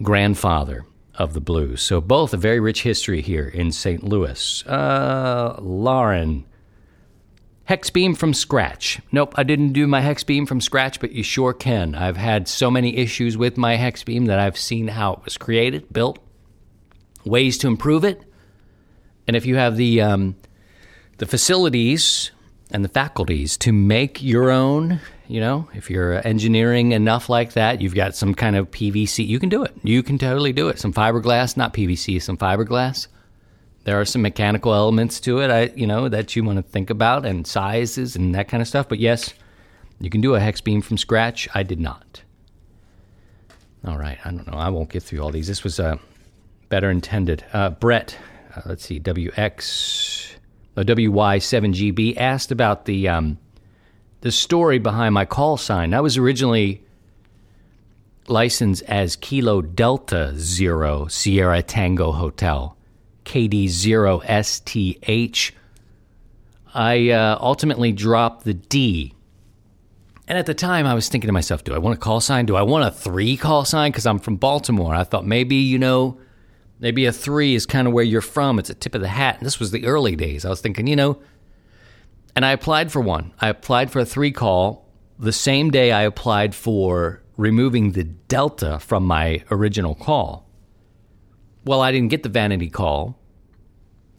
grandfather 0.00 0.86
of 1.16 1.34
the 1.34 1.40
blues. 1.40 1.82
So 1.82 2.00
both 2.00 2.32
a 2.32 2.36
very 2.36 2.60
rich 2.60 2.84
history 2.84 3.20
here 3.20 3.48
in 3.48 3.72
St. 3.72 4.04
Louis. 4.04 4.64
Uh, 4.68 5.56
Lauren 5.58 6.46
Hex 7.70 7.88
beam 7.88 8.16
from 8.16 8.34
scratch. 8.34 8.98
Nope, 9.12 9.32
I 9.36 9.44
didn't 9.44 9.74
do 9.74 9.86
my 9.86 10.00
hex 10.00 10.24
beam 10.24 10.44
from 10.44 10.60
scratch, 10.60 10.98
but 10.98 11.12
you 11.12 11.22
sure 11.22 11.52
can. 11.52 11.94
I've 11.94 12.16
had 12.16 12.48
so 12.48 12.68
many 12.68 12.96
issues 12.96 13.36
with 13.36 13.56
my 13.56 13.76
hex 13.76 14.02
beam 14.02 14.24
that 14.24 14.40
I've 14.40 14.58
seen 14.58 14.88
how 14.88 15.12
it 15.12 15.24
was 15.24 15.38
created, 15.38 15.92
built, 15.92 16.18
ways 17.24 17.58
to 17.58 17.68
improve 17.68 18.02
it. 18.02 18.24
And 19.28 19.36
if 19.36 19.46
you 19.46 19.54
have 19.54 19.76
the 19.76 20.00
um, 20.00 20.34
the 21.18 21.26
facilities 21.26 22.32
and 22.72 22.84
the 22.84 22.88
faculties 22.88 23.56
to 23.58 23.72
make 23.72 24.20
your 24.20 24.50
own, 24.50 24.98
you 25.28 25.38
know, 25.38 25.68
if 25.72 25.88
you're 25.88 26.26
engineering 26.26 26.90
enough 26.90 27.28
like 27.28 27.52
that, 27.52 27.80
you've 27.80 27.94
got 27.94 28.16
some 28.16 28.34
kind 28.34 28.56
of 28.56 28.68
PVC, 28.72 29.24
you 29.24 29.38
can 29.38 29.48
do 29.48 29.62
it. 29.62 29.76
You 29.84 30.02
can 30.02 30.18
totally 30.18 30.52
do 30.52 30.70
it. 30.70 30.80
Some 30.80 30.92
fiberglass, 30.92 31.56
not 31.56 31.72
PVC, 31.72 32.20
some 32.20 32.36
fiberglass 32.36 33.06
there 33.84 34.00
are 34.00 34.04
some 34.04 34.22
mechanical 34.22 34.74
elements 34.74 35.20
to 35.20 35.40
it, 35.40 35.50
I, 35.50 35.72
you 35.74 35.86
know, 35.86 36.08
that 36.08 36.36
you 36.36 36.44
want 36.44 36.56
to 36.58 36.62
think 36.62 36.90
about 36.90 37.24
and 37.24 37.46
sizes 37.46 38.16
and 38.16 38.34
that 38.34 38.48
kind 38.48 38.60
of 38.60 38.68
stuff. 38.68 38.88
But 38.88 38.98
yes, 38.98 39.32
you 40.00 40.10
can 40.10 40.20
do 40.20 40.34
a 40.34 40.40
hex 40.40 40.60
beam 40.60 40.82
from 40.82 40.98
scratch. 40.98 41.48
I 41.54 41.62
did 41.62 41.80
not. 41.80 42.22
All 43.86 43.96
right, 43.96 44.18
I 44.24 44.30
don't 44.30 44.46
know. 44.46 44.58
I 44.58 44.68
won't 44.68 44.90
get 44.90 45.02
through 45.02 45.20
all 45.20 45.30
these. 45.30 45.48
This 45.48 45.64
was 45.64 45.80
uh, 45.80 45.96
better 46.68 46.90
intended. 46.90 47.44
Uh, 47.52 47.70
Brett, 47.70 48.16
uh, 48.54 48.62
let's 48.66 48.84
see, 48.84 49.00
WX, 49.00 50.34
uh, 50.76 50.82
WY7GB 50.82 52.16
asked 52.18 52.52
about 52.52 52.84
the 52.84 53.08
um, 53.08 53.38
the 54.20 54.30
story 54.30 54.78
behind 54.78 55.14
my 55.14 55.24
call 55.24 55.56
sign. 55.56 55.94
I 55.94 56.00
was 56.00 56.18
originally 56.18 56.82
licensed 58.28 58.82
as 58.82 59.16
Kilo 59.16 59.62
Delta 59.62 60.34
Zero 60.36 61.06
Sierra 61.06 61.62
Tango 61.62 62.12
Hotel. 62.12 62.76
KD0STH. 63.24 65.52
I 66.72 67.10
uh, 67.10 67.38
ultimately 67.40 67.92
dropped 67.92 68.44
the 68.44 68.54
D. 68.54 69.14
And 70.28 70.38
at 70.38 70.46
the 70.46 70.54
time, 70.54 70.86
I 70.86 70.94
was 70.94 71.08
thinking 71.08 71.26
to 71.26 71.32
myself, 71.32 71.64
do 71.64 71.74
I 71.74 71.78
want 71.78 71.96
a 71.96 72.00
call 72.00 72.20
sign? 72.20 72.46
Do 72.46 72.54
I 72.54 72.62
want 72.62 72.86
a 72.86 72.90
three 72.90 73.36
call 73.36 73.64
sign? 73.64 73.90
Because 73.90 74.06
I'm 74.06 74.20
from 74.20 74.36
Baltimore. 74.36 74.94
I 74.94 75.02
thought 75.02 75.26
maybe, 75.26 75.56
you 75.56 75.78
know, 75.78 76.20
maybe 76.78 77.06
a 77.06 77.12
three 77.12 77.56
is 77.56 77.66
kind 77.66 77.88
of 77.88 77.92
where 77.92 78.04
you're 78.04 78.20
from. 78.20 78.60
It's 78.60 78.70
a 78.70 78.74
tip 78.74 78.94
of 78.94 79.00
the 79.00 79.08
hat. 79.08 79.38
And 79.38 79.46
this 79.46 79.58
was 79.58 79.72
the 79.72 79.86
early 79.86 80.14
days. 80.14 80.44
I 80.44 80.50
was 80.50 80.60
thinking, 80.60 80.86
you 80.86 80.94
know, 80.94 81.20
and 82.36 82.46
I 82.46 82.52
applied 82.52 82.92
for 82.92 83.00
one. 83.00 83.32
I 83.40 83.48
applied 83.48 83.90
for 83.90 83.98
a 83.98 84.04
three 84.04 84.30
call 84.30 84.86
the 85.18 85.32
same 85.32 85.70
day 85.70 85.92
I 85.92 86.02
applied 86.02 86.54
for 86.54 87.22
removing 87.36 87.92
the 87.92 88.04
Delta 88.04 88.78
from 88.78 89.04
my 89.04 89.42
original 89.50 89.94
call. 89.94 90.49
Well, 91.64 91.80
I 91.80 91.92
didn't 91.92 92.08
get 92.08 92.22
the 92.22 92.28
vanity 92.28 92.70
call 92.70 93.18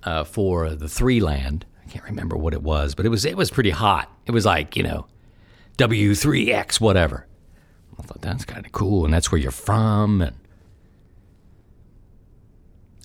uh, 0.04 0.24
for 0.24 0.76
the 0.76 0.88
three 0.88 1.20
land. 1.20 1.66
I 1.84 1.90
can't 1.90 2.06
remember 2.06 2.38
what 2.38 2.54
it 2.54 2.62
was, 2.62 2.96
but 2.96 3.06
it 3.06 3.10
was 3.10 3.26
it 3.26 3.38
was 3.38 3.52
pretty 3.52 3.72
hot. 3.72 4.12
It 4.26 4.32
was 4.32 4.46
like 4.46 4.76
you 4.76 4.84
know 4.84 5.08
W 5.78 6.16
three 6.16 6.52
X 6.52 6.80
whatever. 6.80 7.28
I 8.00 8.04
thought 8.04 8.22
that's 8.22 8.46
kind 8.46 8.66
of 8.66 8.72
cool, 8.72 9.06
and 9.06 9.14
that's 9.14 9.32
where 9.32 9.40
you're 9.40 9.52
from. 9.52 10.22
And 10.22 10.36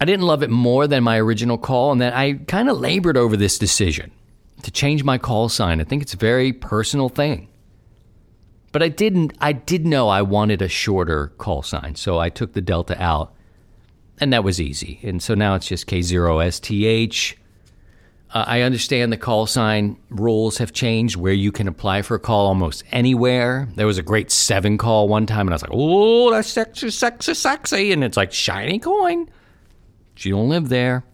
I 0.01 0.05
didn't 0.05 0.27
love 0.27 0.42
it 0.42 0.51
more 0.51 0.87
than 0.87 1.03
my 1.03 1.18
original 1.18 1.59
call, 1.59 1.92
and 1.92 2.01
then 2.01 2.12
I 2.12 2.35
kind 2.35 2.68
of 2.68 2.79
labored 2.79 3.16
over 3.16 3.37
this 3.37 3.59
decision 3.59 4.11
to 4.62 4.70
change 4.70 5.05
my 5.05 5.18
call 5.18 5.49
sign. 5.49 5.81
I 5.81 5.85
think 5.85 6.03
it's 6.03 6.14
a 6.14 6.18
very 6.18 6.53
personal 6.53 7.09
thing. 7.09 7.49
But 8.72 8.83
I 8.83 8.88
didn't 8.88 9.33
I 9.40 9.53
did 9.53 9.87
know 9.87 10.09
I 10.09 10.22
wanted 10.22 10.61
a 10.61 10.68
shorter 10.68 11.29
call 11.38 11.62
sign, 11.62 11.94
so 11.94 12.18
I 12.18 12.29
took 12.29 12.53
the 12.53 12.61
delta 12.61 13.01
out 13.03 13.35
and 14.20 14.33
that 14.33 14.44
was 14.44 14.61
easy. 14.61 15.00
And 15.02 15.22
so 15.22 15.35
now 15.35 15.55
it's 15.55 15.66
just 15.66 15.87
K0STH. 15.87 17.35
Uh, 18.33 18.44
I 18.46 18.62
understand 18.62 19.12
the 19.12 19.16
call 19.16 19.46
sign 19.46 19.96
rules 20.11 20.59
have 20.59 20.72
changed 20.72 21.16
where 21.16 21.33
you 21.33 21.52
can 21.52 21.68
apply 21.68 22.02
for 22.02 22.16
a 22.16 22.18
call 22.18 22.46
almost 22.46 22.83
anywhere. 22.90 23.68
There 23.76 23.87
was 23.87 23.98
a 23.98 24.02
great 24.02 24.31
seven 24.31 24.79
call 24.79 25.09
one 25.09 25.26
time, 25.26 25.46
and 25.46 25.50
I 25.50 25.55
was 25.55 25.62
like, 25.62 25.70
oh, 25.72 26.31
that's 26.33 26.48
sexy, 26.48 26.90
sexy, 26.90 27.35
sexy. 27.35 27.92
And 27.92 28.02
it's 28.02 28.16
like, 28.16 28.33
shiny 28.33 28.79
coin. 28.79 29.31
She 30.16 30.31
don't 30.31 30.48
live 30.48 30.68
there. 30.68 31.05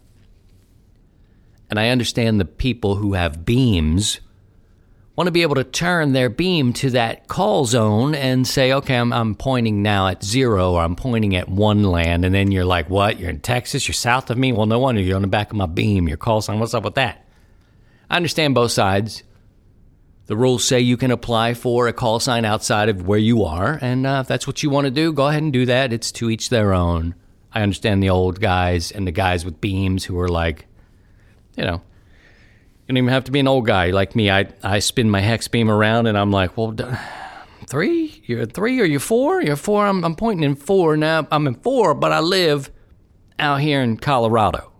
And 1.69 1.79
I 1.79 1.89
understand 1.89 2.39
the 2.39 2.45
people 2.45 2.95
who 2.95 3.13
have 3.13 3.45
beams 3.45 4.19
want 5.15 5.27
to 5.27 5.31
be 5.31 5.43
able 5.43 5.55
to 5.55 5.63
turn 5.63 6.13
their 6.13 6.29
beam 6.29 6.73
to 6.73 6.89
that 6.91 7.27
call 7.27 7.65
zone 7.65 8.15
and 8.15 8.47
say, 8.47 8.73
okay, 8.73 8.95
I'm, 8.95 9.13
I'm 9.13 9.35
pointing 9.35 9.83
now 9.83 10.07
at 10.07 10.23
zero 10.23 10.73
or 10.73 10.81
I'm 10.81 10.95
pointing 10.95 11.35
at 11.35 11.47
one 11.47 11.83
land. 11.83 12.25
And 12.25 12.33
then 12.33 12.51
you're 12.51 12.65
like, 12.65 12.89
what? 12.89 13.19
You're 13.19 13.29
in 13.29 13.39
Texas? 13.39 13.87
You're 13.87 13.93
south 13.93 14.31
of 14.31 14.37
me? 14.37 14.51
Well, 14.51 14.65
no 14.65 14.79
wonder 14.79 15.01
you're 15.01 15.15
on 15.15 15.21
the 15.21 15.27
back 15.27 15.51
of 15.51 15.57
my 15.57 15.67
beam. 15.67 16.07
Your 16.07 16.17
call 16.17 16.41
sign. 16.41 16.59
What's 16.59 16.73
up 16.73 16.83
with 16.83 16.95
that? 16.95 17.25
I 18.09 18.15
understand 18.15 18.55
both 18.55 18.71
sides. 18.71 19.23
The 20.25 20.37
rules 20.37 20.63
say 20.65 20.79
you 20.79 20.97
can 20.97 21.11
apply 21.11 21.53
for 21.53 21.87
a 21.87 21.93
call 21.93 22.19
sign 22.19 22.43
outside 22.43 22.89
of 22.89 23.05
where 23.05 23.19
you 23.19 23.43
are. 23.43 23.77
And 23.81 24.07
uh, 24.07 24.19
if 24.21 24.27
that's 24.27 24.47
what 24.47 24.63
you 24.63 24.69
want 24.69 24.85
to 24.85 24.91
do, 24.91 25.13
go 25.13 25.27
ahead 25.27 25.43
and 25.43 25.53
do 25.53 25.65
that. 25.67 25.93
It's 25.93 26.11
to 26.13 26.29
each 26.29 26.49
their 26.49 26.73
own. 26.73 27.13
I 27.53 27.61
understand 27.61 28.01
the 28.01 28.09
old 28.09 28.39
guys 28.39 28.89
and 28.89 29.05
the 29.05 29.11
guys 29.11 29.45
with 29.45 29.61
beams 29.61 30.05
who 30.05 30.19
are 30.19 30.29
like, 30.29 30.65
you 31.55 31.63
know, 31.63 31.81
you 32.83 32.93
don't 32.93 32.97
even 32.97 33.09
have 33.13 33.23
to 33.25 33.31
be 33.31 33.39
an 33.39 33.47
old 33.47 33.65
guy 33.65 33.91
like 33.91 34.13
me. 34.13 34.29
I, 34.29 34.47
I 34.61 34.79
spin 34.79 35.09
my 35.09 35.21
hex 35.21 35.47
beam 35.47 35.71
around 35.71 36.07
and 36.07 36.17
I'm 36.17 36.31
like, 36.31 36.57
well, 36.57 36.75
three? 37.65 38.21
You're 38.25 38.45
three 38.45 38.81
or 38.81 38.83
you're 38.83 38.99
four? 38.99 39.41
You're 39.41 39.55
four. 39.55 39.87
I'm, 39.87 40.03
I'm 40.03 40.15
pointing 40.15 40.43
in 40.43 40.55
four 40.55 40.97
now. 40.97 41.25
I'm 41.31 41.47
in 41.47 41.55
four, 41.55 41.93
but 41.93 42.11
I 42.11 42.19
live 42.19 42.69
out 43.39 43.61
here 43.61 43.81
in 43.81 43.95
Colorado. 43.97 44.73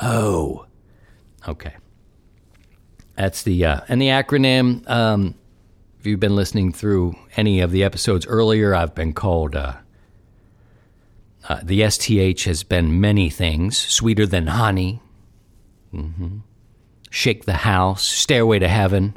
Oh, 0.00 0.66
okay. 1.46 1.76
That's 3.14 3.44
the, 3.44 3.64
uh, 3.64 3.80
and 3.88 4.02
the 4.02 4.08
acronym, 4.08 4.88
um, 4.90 5.36
if 6.00 6.06
you've 6.06 6.18
been 6.18 6.34
listening 6.34 6.72
through 6.72 7.14
any 7.36 7.60
of 7.60 7.70
the 7.70 7.84
episodes 7.84 8.26
earlier, 8.26 8.74
I've 8.74 8.94
been 8.96 9.12
called, 9.12 9.54
uh, 9.54 9.74
uh, 11.48 11.60
the 11.62 11.88
STH 11.88 12.42
has 12.44 12.64
been 12.64 13.00
many 13.00 13.30
things, 13.30 13.78
sweeter 13.78 14.26
than 14.26 14.48
honey. 14.48 15.00
Mm-hmm. 15.94 16.38
Shake 17.14 17.44
the 17.44 17.52
House, 17.52 18.04
Stairway 18.04 18.58
to 18.58 18.66
Heaven. 18.66 19.16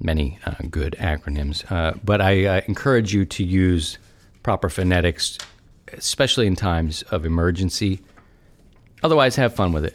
Many 0.00 0.38
uh, 0.46 0.54
good 0.70 0.96
acronyms. 0.98 1.70
Uh, 1.70 1.92
but 2.02 2.22
I 2.22 2.46
uh, 2.46 2.60
encourage 2.66 3.12
you 3.12 3.26
to 3.26 3.44
use 3.44 3.98
proper 4.42 4.70
phonetics, 4.70 5.36
especially 5.92 6.46
in 6.46 6.56
times 6.56 7.02
of 7.02 7.26
emergency. 7.26 8.00
Otherwise, 9.02 9.36
have 9.36 9.54
fun 9.54 9.74
with 9.74 9.84
it. 9.84 9.94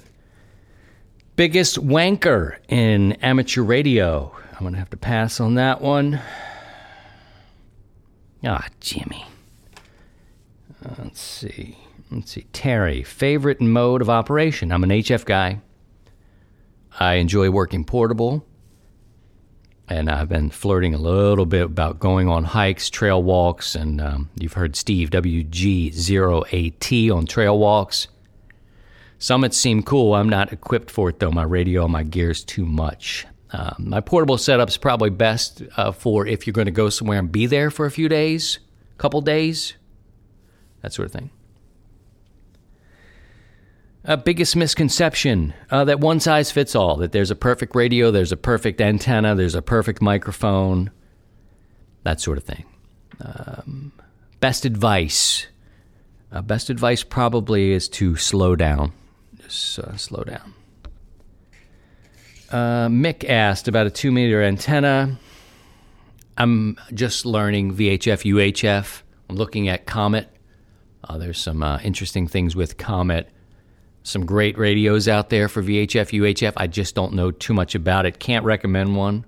Biggest 1.38 1.84
wanker 1.84 2.58
in 2.68 3.14
amateur 3.14 3.64
radio. 3.64 4.32
I'm 4.52 4.60
going 4.60 4.74
to 4.74 4.80
have 4.80 4.92
to 4.92 4.98
pass 4.98 5.40
on 5.40 5.56
that 5.56 5.82
one. 5.82 6.22
Ah, 8.46 8.68
Jimmy. 8.80 9.26
Let's 11.00 11.20
see. 11.20 11.80
Let's 12.12 12.32
see. 12.32 12.46
Terry, 12.54 13.02
favorite 13.02 13.60
mode 13.60 14.04
of 14.04 14.10
operation? 14.12 14.72
I'm 14.72 14.84
an 14.84 14.92
HF 14.92 15.26
guy. 15.26 15.60
I 17.00 17.16
enjoy 17.16 17.50
working 17.50 17.86
portable. 17.86 18.46
And 19.88 20.10
I've 20.10 20.30
been 20.30 20.50
flirting 20.50 20.94
a 20.94 20.98
little 20.98 21.46
bit 21.46 21.64
about 21.64 22.00
going 22.00 22.30
on 22.30 22.46
hikes, 22.46 22.90
trail 22.90 23.22
walks, 23.22 23.76
and 23.76 24.00
um, 24.00 24.30
you've 24.40 24.54
heard 24.54 24.78
Steve 24.78 25.10
WG0AT 25.10 27.12
on 27.12 27.26
trail 27.26 27.60
walks. 27.60 28.08
Summits 29.20 29.58
seem 29.58 29.84
cool. 29.84 30.16
I'm 30.16 30.30
not 30.30 30.54
equipped 30.54 30.90
for 30.90 31.10
it 31.10 31.20
though. 31.20 31.32
My 31.32 31.44
radio 31.44 31.84
and 31.84 31.92
my 31.92 32.04
gear's 32.04 32.44
too 32.44 32.66
much. 32.66 33.28
Uh, 33.52 33.74
my 33.78 34.00
portable 34.00 34.38
setup's 34.38 34.78
probably 34.78 35.10
best 35.12 35.62
uh, 35.78 35.92
for 35.92 36.26
if 36.26 36.48
you're 36.48 36.54
going 36.54 36.66
to 36.66 36.72
go 36.72 36.90
somewhere 36.90 37.20
and 37.20 37.32
be 37.32 37.46
there 37.46 37.70
for 37.70 37.86
a 37.86 37.92
few 37.92 38.10
days, 38.10 38.58
couple 38.98 39.22
days, 39.22 39.76
that 40.82 40.92
sort 40.92 41.06
of 41.06 41.12
thing. 41.12 41.30
Uh, 44.06 44.18
biggest 44.18 44.58
misconception 44.58 45.54
uh, 45.72 45.86
that 45.86 46.02
one 46.02 46.20
size 46.20 46.52
fits 46.52 46.76
all, 46.76 46.98
that 46.98 47.14
there's 47.14 47.32
a 47.32 47.36
perfect 47.36 47.74
radio, 47.74 48.12
there's 48.12 48.34
a 48.34 48.38
perfect 48.38 48.82
antenna, 48.82 49.34
there's 49.34 49.56
a 49.56 49.62
perfect 49.62 50.02
microphone, 50.02 50.92
that 52.04 52.20
sort 52.20 52.38
of 52.38 52.44
thing. 52.44 52.66
Um, 53.22 53.94
best 54.42 54.66
advice. 54.66 55.48
Uh, 56.34 56.42
best 56.42 56.70
advice 56.70 57.02
probably 57.02 57.72
is 57.72 57.88
to 57.88 58.18
slow 58.18 58.58
down. 58.58 58.92
Just 59.42 59.80
uh, 59.80 59.96
slow 59.96 60.24
down. 60.24 60.54
Uh, 62.50 62.88
Mick 62.90 63.28
asked 63.30 63.70
about 63.70 63.88
a 63.88 63.90
two 63.90 64.12
meter 64.12 64.44
antenna. 64.44 65.18
I'm 66.38 66.78
just 66.94 67.26
learning 67.26 67.76
VHF, 67.76 68.34
UHF. 68.34 69.02
I'm 69.30 69.38
looking 69.38 69.70
at 69.70 69.86
Comet. 69.86 70.28
Uh, 71.06 71.18
there's 71.18 71.38
some 71.38 71.64
interesting 71.84 72.28
things 72.28 72.54
with 72.54 72.78
Comet 72.78 73.30
some 74.04 74.26
great 74.26 74.58
radios 74.58 75.08
out 75.08 75.30
there 75.30 75.48
for 75.48 75.64
VHF, 75.64 76.12
UHF. 76.20 76.54
I 76.58 76.68
just 76.68 76.94
don't 76.94 77.14
know 77.14 77.32
too 77.32 77.54
much 77.54 77.74
about 77.74 78.06
it. 78.06 78.20
Can't 78.20 78.46
recommend 78.46 78.96
one. 78.96 79.26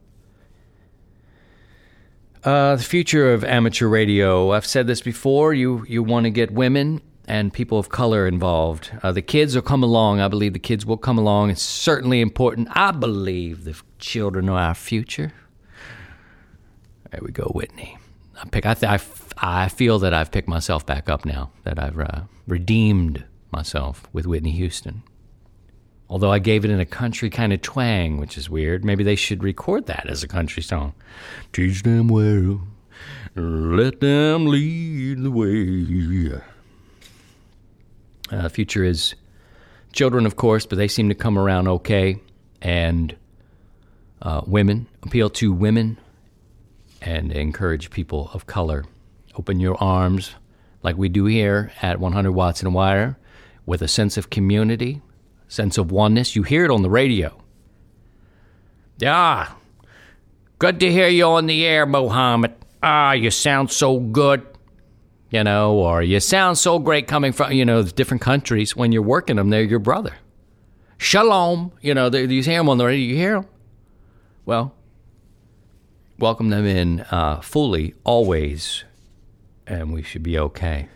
Uh, 2.44 2.76
the 2.76 2.84
future 2.84 3.34
of 3.34 3.44
amateur 3.44 3.88
radio. 3.88 4.52
I've 4.52 4.66
said 4.66 4.86
this 4.86 5.02
before. 5.02 5.54
You 5.54 5.84
you 5.88 6.04
want 6.04 6.26
to 6.26 6.30
get 6.30 6.52
women 6.52 7.02
and 7.28 7.52
people 7.52 7.80
of 7.80 7.90
color 7.90 8.28
involved. 8.28 8.92
Uh, 9.02 9.12
the 9.12 9.22
kids 9.22 9.56
will 9.56 9.64
come 9.64 9.82
along. 9.82 10.20
I 10.20 10.28
believe 10.28 10.54
the 10.54 10.60
kids 10.60 10.86
will 10.86 10.98
come 10.98 11.18
along. 11.18 11.50
It's 11.50 11.62
certainly 11.62 12.22
important. 12.22 12.68
I 12.72 12.92
believe 12.92 13.64
the 13.64 13.76
children 13.98 14.48
are 14.50 14.60
our 14.60 14.76
future. 14.76 15.34
There 17.10 17.22
we 17.24 17.32
go, 17.32 17.46
Whitney. 17.46 17.98
I 18.40 18.48
pick. 18.50 18.66
I, 18.66 18.74
th- 18.76 19.02
I, 19.40 19.64
I 19.64 19.70
feel 19.70 19.98
that 20.00 20.14
I've 20.14 20.32
picked 20.32 20.48
myself 20.48 20.86
back 20.86 21.10
up 21.10 21.26
now. 21.26 21.52
That 21.64 21.80
I've 21.80 21.98
uh, 21.98 22.22
redeemed 22.46 23.24
myself 23.56 24.08
with 24.12 24.28
Whitney 24.28 24.52
Houston. 24.52 25.02
Although 26.10 26.32
I 26.32 26.40
gave 26.40 26.66
it 26.66 26.72
in 26.72 26.80
a 26.80 26.86
country 26.86 27.30
kind 27.30 27.54
of 27.54 27.62
twang, 27.62 28.18
which 28.18 28.38
is 28.38 28.50
weird. 28.50 28.86
Maybe 28.86 29.04
they 29.04 29.16
should 29.16 29.44
record 29.44 29.88
that 29.88 30.08
as 30.08 30.24
a 30.24 30.28
country 30.28 30.62
song. 30.62 30.94
Teach 31.54 31.84
them 31.84 32.10
well, 32.10 32.62
let 33.36 34.02
them 34.02 34.46
lead 34.46 35.24
the 35.24 35.32
way. 35.32 36.42
Uh, 38.32 38.50
future 38.50 38.84
is 38.84 39.16
children, 39.94 40.26
of 40.26 40.36
course, 40.36 40.66
but 40.66 40.78
they 40.78 40.88
seem 40.88 41.10
to 41.10 41.16
come 41.16 41.38
around 41.38 41.68
okay. 41.68 42.20
And 42.62 43.16
uh, 44.22 44.42
women, 44.46 44.88
appeal 45.04 45.30
to 45.30 45.54
women 45.54 45.98
and 47.02 47.32
encourage 47.32 47.90
people 47.90 48.30
of 48.34 48.48
color. 48.48 48.86
Open 49.36 49.60
your 49.60 49.82
arms 49.82 50.36
like 50.84 50.98
we 50.98 51.10
do 51.10 51.26
here 51.26 51.72
at 51.82 52.00
100 52.00 52.32
Watts 52.32 52.62
and 52.62 52.74
Wire 52.74 53.18
with 53.66 53.82
a 53.82 53.88
sense 53.88 54.18
of 54.18 54.30
community, 54.30 55.02
sense 55.48 55.78
of 55.78 55.92
oneness. 55.92 56.36
You 56.36 56.44
hear 56.44 56.66
it 56.66 56.72
on 56.72 56.82
the 56.82 56.90
radio. 56.90 57.42
Ah, 59.06 59.58
good 60.60 60.80
to 60.80 60.92
hear 60.92 61.08
you 61.08 61.26
on 61.26 61.48
the 61.48 61.66
air, 61.66 61.86
Mohammed. 61.86 62.54
Ah, 62.82 63.14
you 63.14 63.32
sound 63.32 63.72
so 63.72 64.00
good. 64.00 64.46
You 65.32 65.44
know, 65.44 65.74
or 65.74 66.02
you 66.02 66.20
sound 66.20 66.58
so 66.58 66.80
great 66.80 67.08
coming 67.08 67.34
from, 67.34 67.52
you 67.52 67.66
know, 67.66 67.84
different 67.84 68.22
countries. 68.22 68.76
When 68.76 68.92
you're 68.92 69.02
working 69.02 69.36
them, 69.36 69.50
they're 69.50 69.64
your 69.64 69.80
brother. 69.80 70.14
Shalom. 70.98 71.74
You 71.82 71.94
know, 71.94 72.08
you 72.10 72.42
hear 72.42 72.60
them 72.60 72.70
on 72.70 72.78
the 72.78 72.86
radio. 72.86 73.06
You 73.06 73.16
hear 73.16 73.34
them? 73.34 73.48
Well, 74.46 74.76
welcome 76.20 76.50
them 76.50 76.66
in 76.66 77.02
uh, 77.12 77.42
fully, 77.42 77.96
always, 78.04 78.86
and 79.68 79.92
we 79.92 80.04
should 80.04 80.24
be 80.24 80.38
okay. 80.38 80.88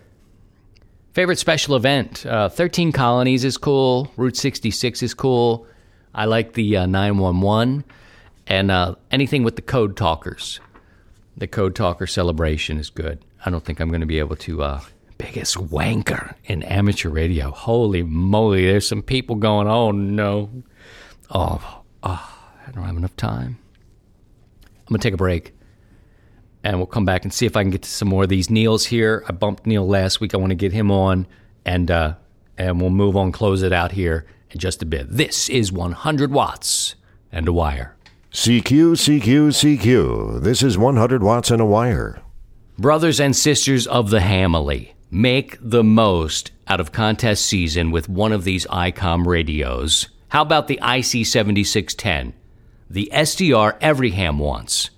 Favorite 1.14 1.40
special 1.40 1.76
event? 1.76 2.26
Uh, 2.26 2.50
13 2.50 2.92
Colonies 2.92 3.44
is 3.44 3.58
cool. 3.58 4.12
Route 4.16 4.38
66 4.38 5.04
is 5.04 5.14
cool. 5.14 5.66
I 6.14 6.26
like 6.26 6.54
the 6.54 6.78
uh, 6.78 6.86
911 6.86 7.84
and 8.48 8.72
uh, 8.72 8.96
anything 9.12 9.44
with 9.44 9.56
the 9.56 9.62
Code 9.62 9.98
Talkers. 9.98 10.60
The 11.38 11.48
Code 11.48 11.76
Talker 11.76 12.08
celebration 12.08 12.78
is 12.78 12.90
good. 12.90 13.24
I 13.46 13.50
don't 13.50 13.64
think 13.64 13.80
I'm 13.80 13.90
going 13.90 14.02
to 14.02 14.08
be 14.08 14.20
able 14.20 14.36
to. 14.38 14.64
Uh, 14.64 14.82
biggest 15.20 15.58
wanker 15.58 16.34
in 16.46 16.64
amateur 16.64 17.10
radio. 17.10 17.52
Holy 17.52 18.02
moly, 18.02 18.66
there's 18.66 18.88
some 18.88 19.04
people 19.04 19.36
going, 19.36 19.68
oh 19.68 19.92
no. 19.92 20.50
Oh, 21.30 21.84
oh 22.02 22.36
I 22.66 22.72
don't 22.72 22.86
have 22.86 22.98
enough 22.98 23.16
time. 23.16 23.60
I'm 24.64 24.94
going 24.94 25.00
to 25.00 25.04
take 25.04 25.14
a 25.14 25.18
break 25.18 25.54
and 26.64 26.78
we'll 26.78 26.88
come 26.88 27.06
back 27.06 27.24
and 27.24 27.34
see 27.34 27.46
if 27.46 27.56
I 27.56 27.64
can 27.64 27.72
get 27.72 27.84
to 27.84 27.90
some 27.90 28.08
more 28.08 28.24
of 28.24 28.30
these. 28.30 28.50
Neil's 28.50 28.86
here. 28.86 29.24
I 29.28 29.32
bumped 29.32 29.66
Neil 29.66 29.88
last 29.88 30.20
week. 30.20 30.34
I 30.34 30.38
want 30.38 30.52
to 30.52 30.56
get 30.56 30.72
him 30.72 30.92
on, 30.92 31.28
and 31.66 31.90
uh, 31.90 32.16
and 32.58 32.82
we'll 32.82 32.90
move 32.90 33.16
on, 33.16 33.32
close 33.32 33.62
it 33.62 33.72
out 33.72 33.94
here 33.94 34.26
in 34.52 34.60
just 34.60 34.82
a 34.82 34.86
bit. 34.86 35.08
This 35.10 35.50
is 35.50 35.72
100 35.72 36.32
watts 36.32 36.96
and 37.32 37.48
a 37.48 37.54
wire. 37.54 37.96
CQ, 38.32 38.94
CQ, 38.94 39.80
CQ. 39.80 40.42
This 40.42 40.62
is 40.62 40.78
100 40.78 41.24
watts 41.24 41.50
and 41.50 41.62
a 41.62 41.66
wire. 41.66 42.22
Brothers 42.78 43.20
and 43.20 43.36
sisters 43.36 43.88
of 43.88 44.10
the 44.10 44.20
Hamily, 44.20 44.92
make 45.10 45.58
the 45.62 45.84
most 45.84 46.52
out 46.68 46.80
of 46.80 46.92
contest 46.92 47.46
season 47.46 47.92
with 47.92 48.08
one 48.08 48.32
of 48.32 48.44
these 48.44 48.68
ICOM 48.68 49.26
radios. 49.26 50.10
How 50.30 50.44
about 50.44 50.68
the 50.68 50.80
IC7610? 50.82 52.34
The 52.90 53.10
SDR 53.14 53.78
every 53.82 54.12
ham 54.12 54.38
wants. 54.38 54.92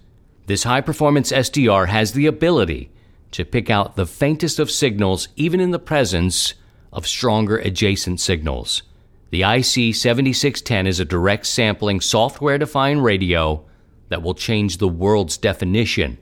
This 0.47 0.63
high 0.63 0.81
performance 0.81 1.31
SDR 1.31 1.87
has 1.87 2.13
the 2.13 2.25
ability 2.25 2.89
to 3.31 3.45
pick 3.45 3.69
out 3.69 3.95
the 3.95 4.05
faintest 4.05 4.59
of 4.59 4.71
signals 4.71 5.27
even 5.35 5.59
in 5.59 5.71
the 5.71 5.79
presence 5.79 6.53
of 6.91 7.07
stronger 7.07 7.57
adjacent 7.57 8.19
signals. 8.19 8.83
The 9.29 9.41
IC7610 9.41 10.87
is 10.87 10.99
a 10.99 11.05
direct 11.05 11.45
sampling 11.45 12.01
software 12.01 12.57
defined 12.57 13.03
radio 13.03 13.63
that 14.09 14.21
will 14.21 14.33
change 14.33 14.77
the 14.77 14.89
world's 14.89 15.37
definition 15.37 16.17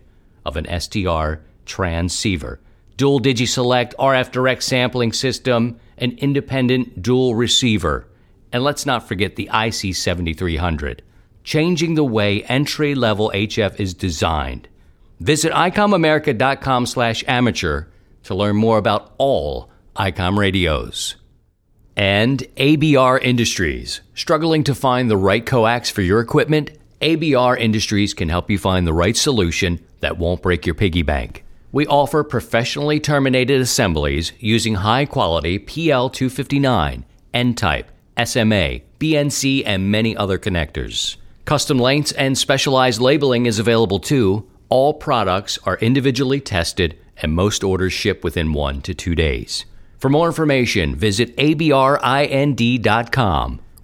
of 0.46 0.58
an 0.58 0.66
SDR 0.66 1.40
transceiver. 1.66 2.60
Dual 2.98 3.20
DigiSelect 3.20 3.96
RF 3.96 4.32
direct 4.32 4.62
sampling 4.62 5.14
system, 5.14 5.80
an 5.98 6.12
independent 6.20 7.02
dual 7.02 7.34
receiver. 7.34 8.08
And 8.52 8.64
let's 8.64 8.86
not 8.86 9.08
forget 9.08 9.38
the 9.38 9.50
IC7300 9.52 11.00
changing 11.44 11.96
the 11.96 12.04
way 12.04 12.44
entry-level 12.44 13.32
HF 13.34 13.80
is 13.80 13.94
designed. 13.94 14.68
Visit 15.20 15.52
icomamerica.com 15.52 16.86
slash 16.86 17.24
amateur 17.28 17.86
to 18.24 18.36
learn 18.36 18.56
more 18.56 18.78
about 18.78 19.14
all 19.18 19.70
ICOM 19.96 20.38
radios. 20.38 21.16
And 21.98 22.40
ABR 22.56 23.22
Industries. 23.22 24.00
Struggling 24.16 24.64
to 24.64 24.74
find 24.74 25.10
the 25.10 25.18
right 25.18 25.46
coax 25.46 25.90
for 25.90 26.02
your 26.02 26.22
equipment? 26.22 26.72
ABR 27.02 27.60
Industries 27.60 28.14
can 28.14 28.30
help 28.30 28.50
you 28.50 28.58
find 28.58 28.88
the 28.88 28.94
right 28.94 29.18
solution 29.18 29.84
that 30.00 30.18
won't 30.18 30.42
break 30.42 30.66
your 30.66 30.76
piggy 30.76 31.02
bank. 31.02 31.44
We 31.72 31.86
offer 31.88 32.24
professionally 32.24 33.00
terminated 33.00 33.62
assemblies 33.62 34.32
using 34.40 34.76
high 34.76 35.06
quality 35.06 35.60
PL259, 35.60 37.04
N 37.34 37.54
type, 37.54 37.92
SMA, 38.18 38.80
BNC, 39.00 39.64
and 39.66 39.92
many 39.92 40.16
other 40.16 40.40
connectors. 40.40 41.18
Custom 41.50 41.80
lengths 41.80 42.12
and 42.12 42.38
specialized 42.38 43.02
labeling 43.02 43.48
is 43.48 43.58
available 43.58 43.98
too. 44.00 44.48
All 44.70 44.94
products 44.94 45.58
are 45.64 45.78
individually 45.78 46.40
tested 46.40 46.96
and 47.24 47.34
most 47.34 47.64
orders 47.64 47.92
ship 47.92 48.24
within 48.24 48.54
one 48.54 48.82
to 48.84 48.94
two 48.94 49.16
days. 49.16 49.66
For 49.98 50.10
more 50.10 50.28
information, 50.28 50.96
visit 50.96 51.36
abrind.com 51.38 52.52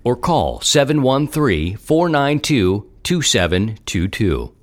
or 0.04 0.15
call 0.15 0.62
713 0.62 1.78
492 1.78 2.91
2722. 3.01 4.54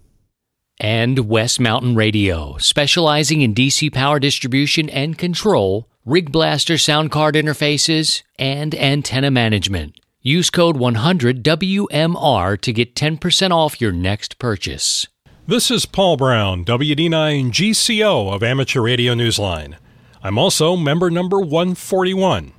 And 0.78 1.18
West 1.28 1.58
Mountain 1.58 1.96
Radio, 1.96 2.56
specializing 2.58 3.40
in 3.40 3.52
DC 3.52 3.92
power 3.92 4.20
distribution 4.20 4.88
and 4.88 5.18
control, 5.18 5.88
RIGblaster 6.06 6.80
sound 6.80 7.10
card 7.10 7.34
interfaces, 7.34 8.22
and 8.38 8.76
antenna 8.76 9.32
management. 9.32 9.96
Use 10.24 10.50
code 10.50 10.76
100WMR 10.76 12.60
to 12.60 12.72
get 12.72 12.94
10% 12.94 13.50
off 13.50 13.80
your 13.80 13.90
next 13.90 14.38
purchase. 14.38 15.08
This 15.48 15.68
is 15.68 15.84
Paul 15.84 16.16
Braun, 16.16 16.64
WD9 16.64 17.50
GCO 17.50 18.32
of 18.32 18.44
Amateur 18.44 18.82
Radio 18.82 19.14
Newsline. 19.14 19.74
I'm 20.22 20.38
also 20.38 20.76
member 20.76 21.10
number 21.10 21.40
141. 21.40 22.52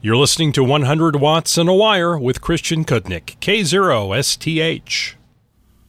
You're 0.00 0.16
listening 0.16 0.50
to 0.54 0.64
100 0.64 1.14
Watts 1.14 1.56
and 1.56 1.68
a 1.68 1.72
Wire 1.72 2.18
with 2.18 2.40
Christian 2.40 2.84
Cudnik, 2.84 3.38
K0STH. 3.38 5.14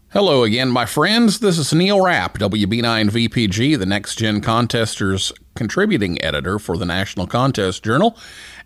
Hello 0.09 0.43
again, 0.43 0.69
my 0.69 0.85
friends. 0.85 1.39
This 1.39 1.57
is 1.57 1.73
Neil 1.73 2.03
Rapp, 2.03 2.37
WB9VPG, 2.37 3.79
the 3.79 3.85
Next 3.87 4.19
Gen 4.19 4.41
Contesters 4.41 5.33
contributing 5.55 6.21
editor 6.23 6.59
for 6.59 6.77
the 6.77 6.85
National 6.85 7.25
Contest 7.25 7.83
Journal, 7.83 8.15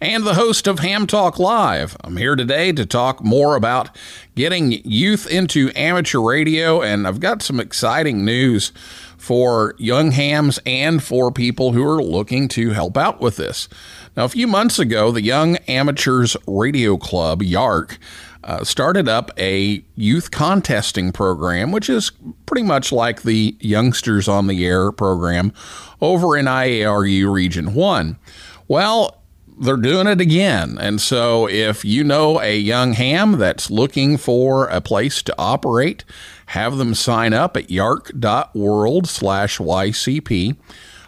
and 0.02 0.26
the 0.26 0.36
host 0.36 0.68
of 0.68 0.80
Ham 0.80 1.08
Talk 1.08 1.40
Live. 1.40 1.98
I'm 2.04 2.18
here 2.18 2.36
today 2.36 2.72
to 2.72 2.86
talk 2.86 3.24
more 3.24 3.56
about 3.56 3.96
getting 4.36 4.72
youth 4.86 5.30
into 5.30 5.72
amateur 5.76 6.22
radio, 6.22 6.82
and 6.82 7.06
I've 7.06 7.20
got 7.20 7.42
some 7.42 7.60
exciting 7.60 8.24
news 8.24 8.72
for 9.18 9.76
young 9.78 10.12
hams 10.12 10.60
and 10.66 11.04
for 11.04 11.32
people 11.32 11.74
who 11.74 11.86
are 11.86 12.02
looking 12.02 12.48
to 12.50 12.70
help 12.70 12.96
out 12.96 13.20
with 13.20 13.36
this. 13.36 13.68
Now, 14.16 14.24
a 14.24 14.30
few 14.30 14.48
months 14.48 14.80
ago, 14.80 15.12
the 15.12 15.22
Young 15.22 15.58
Amateurs 15.68 16.38
Radio 16.48 16.96
Club, 16.96 17.42
YARC, 17.42 17.98
uh, 18.46 18.64
started 18.64 19.10
up 19.10 19.32
a 19.38 19.84
youth 19.96 20.32
contesting 20.32 21.12
program, 21.12 21.74
which 21.74 21.90
is 21.90 22.14
pretty 22.46 22.64
much 22.64 22.94
like 22.94 23.24
the 23.24 23.56
Youngsters 23.60 24.30
on 24.30 24.48
the 24.48 24.66
Air 24.66 24.94
program 24.94 25.52
over 26.00 26.38
in 26.38 26.46
IARU 26.46 27.32
Region 27.32 27.74
1. 27.74 28.18
Well, 28.70 29.18
they're 29.60 29.78
doing 29.78 30.08
it 30.08 30.22
again. 30.22 30.78
And 30.80 31.02
so 31.02 31.48
if 31.48 31.84
you 31.84 32.04
know 32.04 32.41
a 32.41 32.58
young 32.58 32.93
ham 32.93 33.34
that's 33.38 33.69
looking 33.69 34.17
for 34.17 34.67
a 34.67 34.82
place 34.82 35.22
to 35.24 35.36
operate, 35.38 36.06
have 36.48 36.78
them 36.78 36.93
sign 36.95 37.34
up 37.34 37.58
at 37.58 37.69
yarc.world 37.69 39.08
slash 39.08 39.58
YCP. 39.58 40.56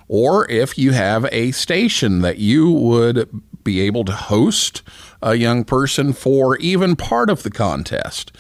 Or 0.08 0.50
if 0.50 0.78
you 0.78 0.92
have 0.92 1.26
a 1.32 1.52
station 1.52 2.22
that 2.22 2.38
you 2.38 2.70
would 2.70 3.30
be 3.64 3.82
able 3.82 4.04
to 4.06 4.12
host 4.12 4.82
a 5.22 5.36
young 5.36 5.64
person 5.64 6.14
for 6.14 6.58
even 6.58 6.96
part 6.96 7.30
of 7.30 7.44
the 7.44 7.52
contest. 7.52 8.32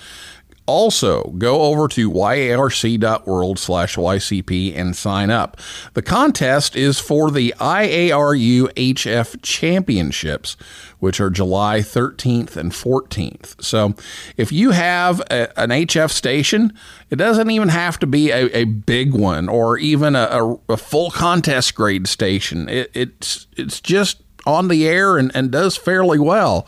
Also, 0.71 1.23
go 1.37 1.63
over 1.63 1.89
to 1.89 2.09
yarc.world 2.09 3.59
slash 3.59 3.97
YCP 3.97 4.73
and 4.73 4.95
sign 4.95 5.29
up. 5.29 5.59
The 5.95 6.01
contest 6.01 6.77
is 6.77 6.97
for 6.97 7.29
the 7.29 7.53
IARU 7.59 8.71
HF 8.75 9.41
Championships, 9.41 10.55
which 10.99 11.19
are 11.19 11.29
July 11.29 11.79
13th 11.79 12.55
and 12.55 12.71
14th. 12.71 13.61
So, 13.61 13.95
if 14.37 14.53
you 14.53 14.71
have 14.71 15.19
a, 15.29 15.59
an 15.59 15.71
HF 15.71 16.09
station, 16.09 16.71
it 17.09 17.17
doesn't 17.17 17.51
even 17.51 17.67
have 17.67 17.99
to 17.99 18.07
be 18.07 18.31
a, 18.31 18.45
a 18.55 18.63
big 18.63 19.13
one 19.13 19.49
or 19.49 19.77
even 19.77 20.15
a, 20.15 20.55
a, 20.69 20.77
full 20.77 21.11
contest 21.11 21.75
grade 21.75 22.07
station. 22.07 22.69
It, 22.69 22.89
it's, 22.93 23.45
it's 23.57 23.81
just 23.81 24.21
on 24.45 24.69
the 24.69 24.87
air 24.87 25.17
and, 25.17 25.33
and 25.35 25.51
does 25.51 25.75
fairly 25.75 26.17
well, 26.17 26.65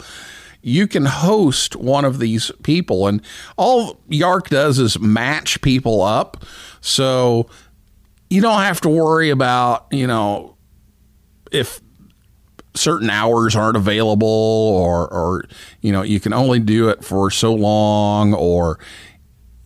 you 0.63 0.87
can 0.87 1.05
host 1.05 1.75
one 1.75 2.05
of 2.05 2.19
these 2.19 2.49
people. 2.63 3.07
And 3.07 3.21
all 3.57 3.99
YARC 4.09 4.47
does 4.47 4.79
is 4.79 4.97
match 4.97 5.61
people 5.61 6.01
up. 6.01 6.43
So 6.79 7.49
you 8.29 8.41
don't 8.41 8.61
have 8.61 8.81
to 8.81 8.89
worry 8.89 9.29
about, 9.29 9.85
you 9.91 10.07
know, 10.07 10.55
if 11.51 11.81
certain 12.73 13.09
hours 13.09 13.55
aren't 13.55 13.77
available 13.77 14.27
or, 14.27 15.07
or, 15.13 15.43
you 15.81 15.91
know, 15.91 16.01
you 16.01 16.19
can 16.19 16.33
only 16.33 16.59
do 16.59 16.89
it 16.89 17.03
for 17.03 17.29
so 17.29 17.53
long 17.53 18.33
or, 18.33 18.79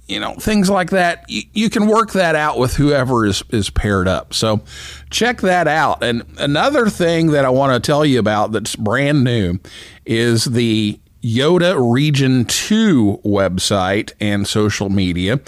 you 0.08 0.20
know, 0.20 0.36
things 0.36 0.70
like 0.70 0.92
that. 0.92 1.26
You, 1.28 1.44
you, 1.54 1.70
can 1.70 1.88
work 1.88 2.14
that 2.14 2.36
out 2.36 2.58
with 2.58 2.76
whoever 2.76 3.26
is, 3.26 3.44
is 3.50 3.70
paired 3.70 4.08
up. 4.08 4.34
So 4.34 4.62
check 5.10 5.42
that 5.42 5.68
out. 5.68 6.02
And 6.04 6.24
another 6.40 6.90
thing 6.90 7.28
that 7.32 7.46
I 7.46 7.50
want 7.50 7.74
to 7.74 7.86
tell 7.86 8.06
you 8.06 8.20
about 8.20 8.52
that's 8.52 8.76
brand 8.76 9.24
new 9.24 9.60
is 10.06 10.46
the 10.46 11.00
YOTA 11.24 11.94
Region 11.94 12.46
2 12.46 13.22
website 13.26 14.14
and 14.20 14.48
social 14.48 14.90
media. 14.90 15.40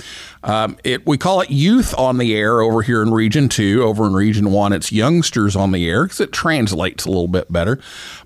Um, 0.43 0.77
it, 0.83 1.05
we 1.05 1.17
call 1.17 1.41
it 1.41 1.51
Youth 1.51 1.93
on 1.97 2.17
the 2.17 2.35
Air 2.35 2.61
over 2.61 2.81
here 2.81 3.01
in 3.01 3.11
Region 3.11 3.49
2. 3.49 3.83
Over 3.83 4.07
in 4.07 4.13
Region 4.13 4.51
1, 4.51 4.73
it's 4.73 4.91
Youngsters 4.91 5.55
on 5.55 5.71
the 5.71 5.87
Air 5.87 6.03
because 6.03 6.19
it 6.19 6.33
translates 6.33 7.05
a 7.05 7.09
little 7.09 7.27
bit 7.27 7.51
better. 7.51 7.79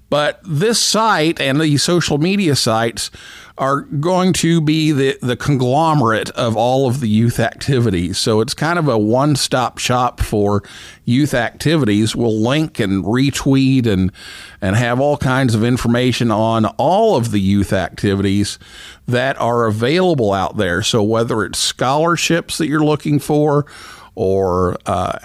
But 0.10 0.40
this 0.44 0.80
site 0.80 1.42
and 1.42 1.60
the 1.60 1.78
social 1.78 2.18
media 2.18 2.56
sites 2.56 3.12
are 3.58 3.82
going 3.82 4.34
to 4.34 4.60
be 4.60 4.92
the, 4.92 5.18
the 5.22 5.36
conglomerate 5.36 6.32
of 6.32 6.58
all 6.58 6.88
of 6.88 7.00
the 7.00 7.08
youth 7.08 7.40
activities. 7.40 8.18
So 8.18 8.42
it's 8.42 8.56
kind 8.56 8.80
of 8.80 8.88
a 8.88 8.98
one 8.98 9.36
stop 9.36 9.78
shop 9.78 10.20
for 10.20 10.64
youth 11.06 11.36
activities. 11.36 12.16
We'll 12.16 12.40
link 12.40 12.80
and 12.80 13.04
retweet 13.04 13.86
and, 13.86 14.12
and 14.60 14.76
have 14.76 15.00
all 15.00 15.18
kinds 15.18 15.54
of 15.54 15.64
information 15.64 16.32
on 16.32 16.66
all 16.78 17.16
of 17.16 17.30
the 17.30 17.40
youth 17.40 17.74
activities 17.74 18.58
that 19.08 19.40
are 19.40 19.66
available 19.66 20.34
out 20.34 20.58
there. 20.58 20.82
So 20.82 21.04
whether 21.04 21.44
it's 21.44 21.60
scholarships 21.60 22.58
that 22.58 22.68
you're 22.68 22.84
looking 22.84 23.20
for, 23.20 23.68
or 24.16 24.78
uh, 24.86 25.18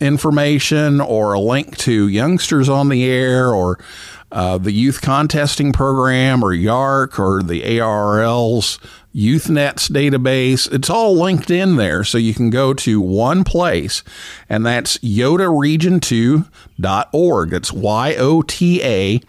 information, 0.00 1.00
or 1.00 1.34
a 1.34 1.40
link 1.40 1.76
to 1.76 2.08
youngsters 2.08 2.68
on 2.68 2.88
the 2.88 3.04
air, 3.04 3.52
or 3.52 3.78
uh, 4.30 4.58
the 4.58 4.72
youth 4.72 5.00
contesting 5.00 5.72
program 5.72 6.44
or 6.44 6.54
YARC 6.54 7.18
or 7.18 7.42
the 7.42 7.62
ARRL's 7.62 8.78
YouthNets 9.14 9.90
database. 9.90 10.70
It's 10.72 10.90
all 10.90 11.18
linked 11.18 11.50
in 11.50 11.76
there. 11.76 12.04
So 12.04 12.18
you 12.18 12.34
can 12.34 12.50
go 12.50 12.74
to 12.74 13.00
one 13.00 13.42
place, 13.44 14.02
and 14.48 14.66
that's 14.66 14.98
yotaregion2.org. 14.98 17.52
It's 17.52 17.72
Y 17.72 18.14
O 18.16 18.42
T 18.42 18.82
A 18.84 19.20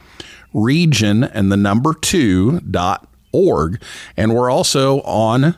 region 0.54 1.24
and 1.24 1.52
the 1.52 1.58
number 1.58 1.94
two 1.94 2.60
dot 2.62 3.08
org. 3.32 3.80
And 4.18 4.36
we're 4.36 4.50
also 4.50 5.02
on 5.02 5.56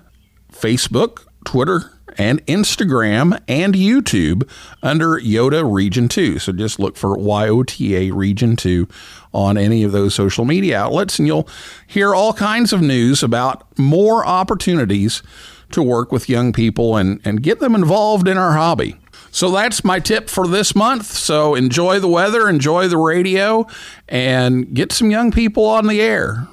Facebook, 0.52 1.26
Twitter, 1.46 1.92
and 2.18 2.46
Instagram 2.46 3.42
and 3.48 3.74
YouTube 3.74 4.50
under 4.82 5.20
YOTA 5.20 5.72
Region 5.72 6.08
2. 6.08 6.40
So 6.40 6.52
just 6.52 6.80
look 6.80 6.98
for 6.98 7.18
YOTA 7.18 8.14
Region 8.14 8.56
2 8.56 8.88
on 9.34 9.58
any 9.58 9.84
of 9.84 9.92
those 9.92 10.14
social 10.16 10.46
media 10.46 10.80
outlets, 10.80 11.20
and 11.20 11.28
you'll 11.28 11.48
hear 11.88 12.14
all 12.14 12.34
kinds 12.34 12.74
of 12.74 12.82
news 12.82 13.24
about 13.24 13.66
more 13.78 14.26
opportunities 14.26 15.24
to 15.72 15.82
work 15.82 16.12
with 16.12 16.30
young 16.30 16.52
people 16.52 16.98
and, 16.98 17.22
and 17.24 17.42
get 17.42 17.60
them 17.60 17.76
involved 17.76 18.28
in 18.28 18.38
our 18.38 18.54
hobby. 18.54 18.98
So 19.32 19.50
that's 19.50 19.84
my 19.84 20.00
tip 20.00 20.30
for 20.30 20.46
this 20.48 20.76
month. 20.76 21.06
So 21.06 21.56
enjoy 21.56 22.00
the 22.00 22.10
weather, 22.10 22.50
enjoy 22.50 22.90
the 22.90 22.98
radio, 22.98 23.66
and 24.10 24.74
get 24.74 24.92
some 24.92 25.10
young 25.10 25.32
people 25.32 25.66
on 25.66 25.88
the 25.88 26.02
air. 26.02 26.48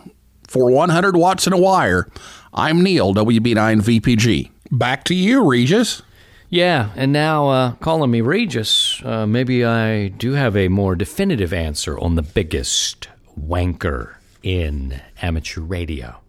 For 0.46 0.70
100 0.70 1.16
watts 1.16 1.46
in 1.46 1.52
a 1.52 1.58
wire, 1.58 2.08
I'm 2.54 2.82
Neil, 2.82 3.12
WB9VPG. 3.12 4.50
Back 4.70 5.04
to 5.04 5.14
you, 5.14 5.48
Regis. 5.48 6.02
Yeah, 6.50 6.90
and 6.96 7.12
now 7.12 7.48
uh, 7.48 7.72
calling 7.76 8.10
me 8.10 8.20
Regis, 8.22 9.02
uh, 9.04 9.26
maybe 9.26 9.64
I 9.64 10.08
do 10.08 10.32
have 10.32 10.56
a 10.56 10.68
more 10.68 10.96
definitive 10.96 11.52
answer 11.52 11.98
on 11.98 12.14
the 12.14 12.22
biggest 12.22 13.08
wanker 13.38 14.14
in 14.42 15.00
amateur 15.20 15.60
radio. 15.60 16.20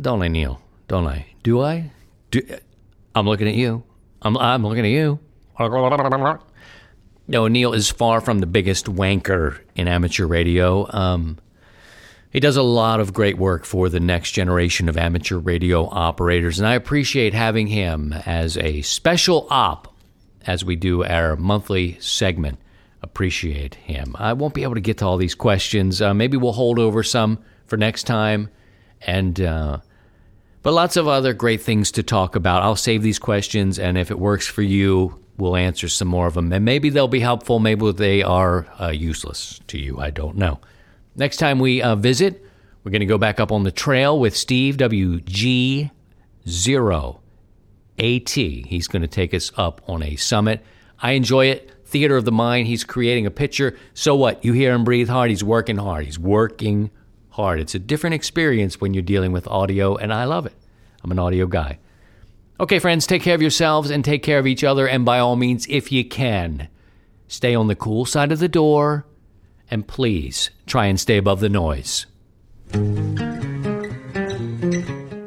Don't 0.00 0.22
I, 0.22 0.28
Neil? 0.28 0.60
Don't 0.86 1.06
I? 1.06 1.26
Do 1.42 1.60
I? 1.60 1.90
Do, 2.30 2.40
I'm 3.14 3.26
looking 3.26 3.48
at 3.48 3.54
you. 3.54 3.82
I'm, 4.22 4.36
I'm 4.38 4.64
looking 4.64 4.84
at 4.84 4.92
you. 4.92 5.18
No, 7.28 7.48
Neil 7.48 7.72
is 7.72 7.90
far 7.90 8.20
from 8.20 8.38
the 8.38 8.46
biggest 8.46 8.86
wanker 8.86 9.58
in 9.74 9.88
amateur 9.88 10.26
radio. 10.26 10.88
Um, 10.92 11.38
he 12.32 12.40
does 12.40 12.56
a 12.56 12.62
lot 12.62 12.98
of 12.98 13.12
great 13.12 13.36
work 13.36 13.66
for 13.66 13.90
the 13.90 14.00
next 14.00 14.32
generation 14.32 14.88
of 14.88 14.96
amateur 14.96 15.36
radio 15.36 15.86
operators, 15.90 16.58
and 16.58 16.66
I 16.66 16.74
appreciate 16.74 17.34
having 17.34 17.66
him 17.66 18.14
as 18.24 18.56
a 18.56 18.80
special 18.80 19.46
op 19.50 19.94
as 20.46 20.64
we 20.64 20.74
do 20.74 21.04
our 21.04 21.36
monthly 21.36 21.98
segment. 22.00 22.58
Appreciate 23.02 23.74
him. 23.74 24.16
I 24.18 24.32
won't 24.32 24.54
be 24.54 24.62
able 24.62 24.76
to 24.76 24.80
get 24.80 24.98
to 24.98 25.06
all 25.06 25.18
these 25.18 25.34
questions. 25.34 26.00
Uh, 26.00 26.14
maybe 26.14 26.38
we'll 26.38 26.52
hold 26.52 26.78
over 26.78 27.02
some 27.02 27.38
for 27.66 27.76
next 27.76 28.04
time, 28.04 28.48
and 29.02 29.38
uh, 29.38 29.78
but 30.62 30.72
lots 30.72 30.96
of 30.96 31.06
other 31.08 31.34
great 31.34 31.60
things 31.60 31.90
to 31.92 32.02
talk 32.02 32.34
about. 32.34 32.62
I'll 32.62 32.76
save 32.76 33.02
these 33.02 33.18
questions, 33.18 33.78
and 33.78 33.98
if 33.98 34.10
it 34.10 34.18
works 34.18 34.46
for 34.46 34.62
you, 34.62 35.22
we'll 35.36 35.56
answer 35.56 35.88
some 35.88 36.08
more 36.08 36.28
of 36.28 36.34
them. 36.34 36.50
And 36.50 36.64
maybe 36.64 36.88
they'll 36.88 37.08
be 37.08 37.20
helpful. 37.20 37.58
Maybe 37.58 37.92
they 37.92 38.22
are 38.22 38.66
uh, 38.80 38.88
useless 38.88 39.60
to 39.66 39.78
you. 39.78 39.98
I 39.98 40.08
don't 40.08 40.36
know. 40.36 40.60
Next 41.14 41.36
time 41.36 41.58
we 41.58 41.82
uh, 41.82 41.96
visit, 41.96 42.42
we're 42.82 42.90
going 42.90 43.00
to 43.00 43.06
go 43.06 43.18
back 43.18 43.38
up 43.38 43.52
on 43.52 43.64
the 43.64 43.72
trail 43.72 44.18
with 44.18 44.34
Steve 44.36 44.76
WG0AT. 44.78 45.86
He's 48.66 48.88
going 48.88 49.02
to 49.02 49.08
take 49.08 49.34
us 49.34 49.52
up 49.56 49.82
on 49.86 50.02
a 50.02 50.16
summit. 50.16 50.64
I 51.00 51.12
enjoy 51.12 51.46
it. 51.46 51.70
Theater 51.84 52.16
of 52.16 52.24
the 52.24 52.32
mind. 52.32 52.66
He's 52.66 52.84
creating 52.84 53.26
a 53.26 53.30
picture. 53.30 53.76
So 53.92 54.16
what? 54.16 54.42
You 54.42 54.54
hear 54.54 54.72
him 54.72 54.84
breathe 54.84 55.10
hard. 55.10 55.28
He's 55.28 55.44
working 55.44 55.76
hard. 55.76 56.06
He's 56.06 56.18
working 56.18 56.90
hard. 57.28 57.60
It's 57.60 57.74
a 57.74 57.78
different 57.78 58.14
experience 58.14 58.80
when 58.80 58.94
you're 58.94 59.02
dealing 59.02 59.32
with 59.32 59.46
audio, 59.48 59.96
and 59.96 60.12
I 60.12 60.24
love 60.24 60.46
it. 60.46 60.54
I'm 61.04 61.10
an 61.10 61.18
audio 61.18 61.46
guy. 61.46 61.78
Okay, 62.58 62.78
friends, 62.78 63.06
take 63.06 63.22
care 63.22 63.34
of 63.34 63.42
yourselves 63.42 63.90
and 63.90 64.04
take 64.04 64.22
care 64.22 64.38
of 64.38 64.46
each 64.46 64.64
other. 64.64 64.86
And 64.88 65.04
by 65.04 65.18
all 65.18 65.36
means, 65.36 65.66
if 65.68 65.90
you 65.90 66.04
can, 66.04 66.68
stay 67.28 67.54
on 67.54 67.66
the 67.66 67.74
cool 67.74 68.06
side 68.06 68.32
of 68.32 68.38
the 68.38 68.48
door, 68.48 69.04
and 69.70 69.86
please 69.86 70.50
try 70.72 70.86
and 70.86 70.98
stay 70.98 71.18
above 71.18 71.40
the 71.40 71.50
noise. 71.50 72.06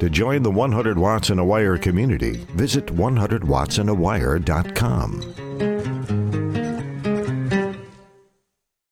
To 0.00 0.10
join 0.10 0.42
the 0.42 0.50
100 0.50 0.98
Watts 0.98 1.30
in 1.30 1.38
a 1.38 1.44
Wire 1.44 1.78
community, 1.78 2.44
visit 2.54 2.86
100wattsinawire.com. 2.86 5.75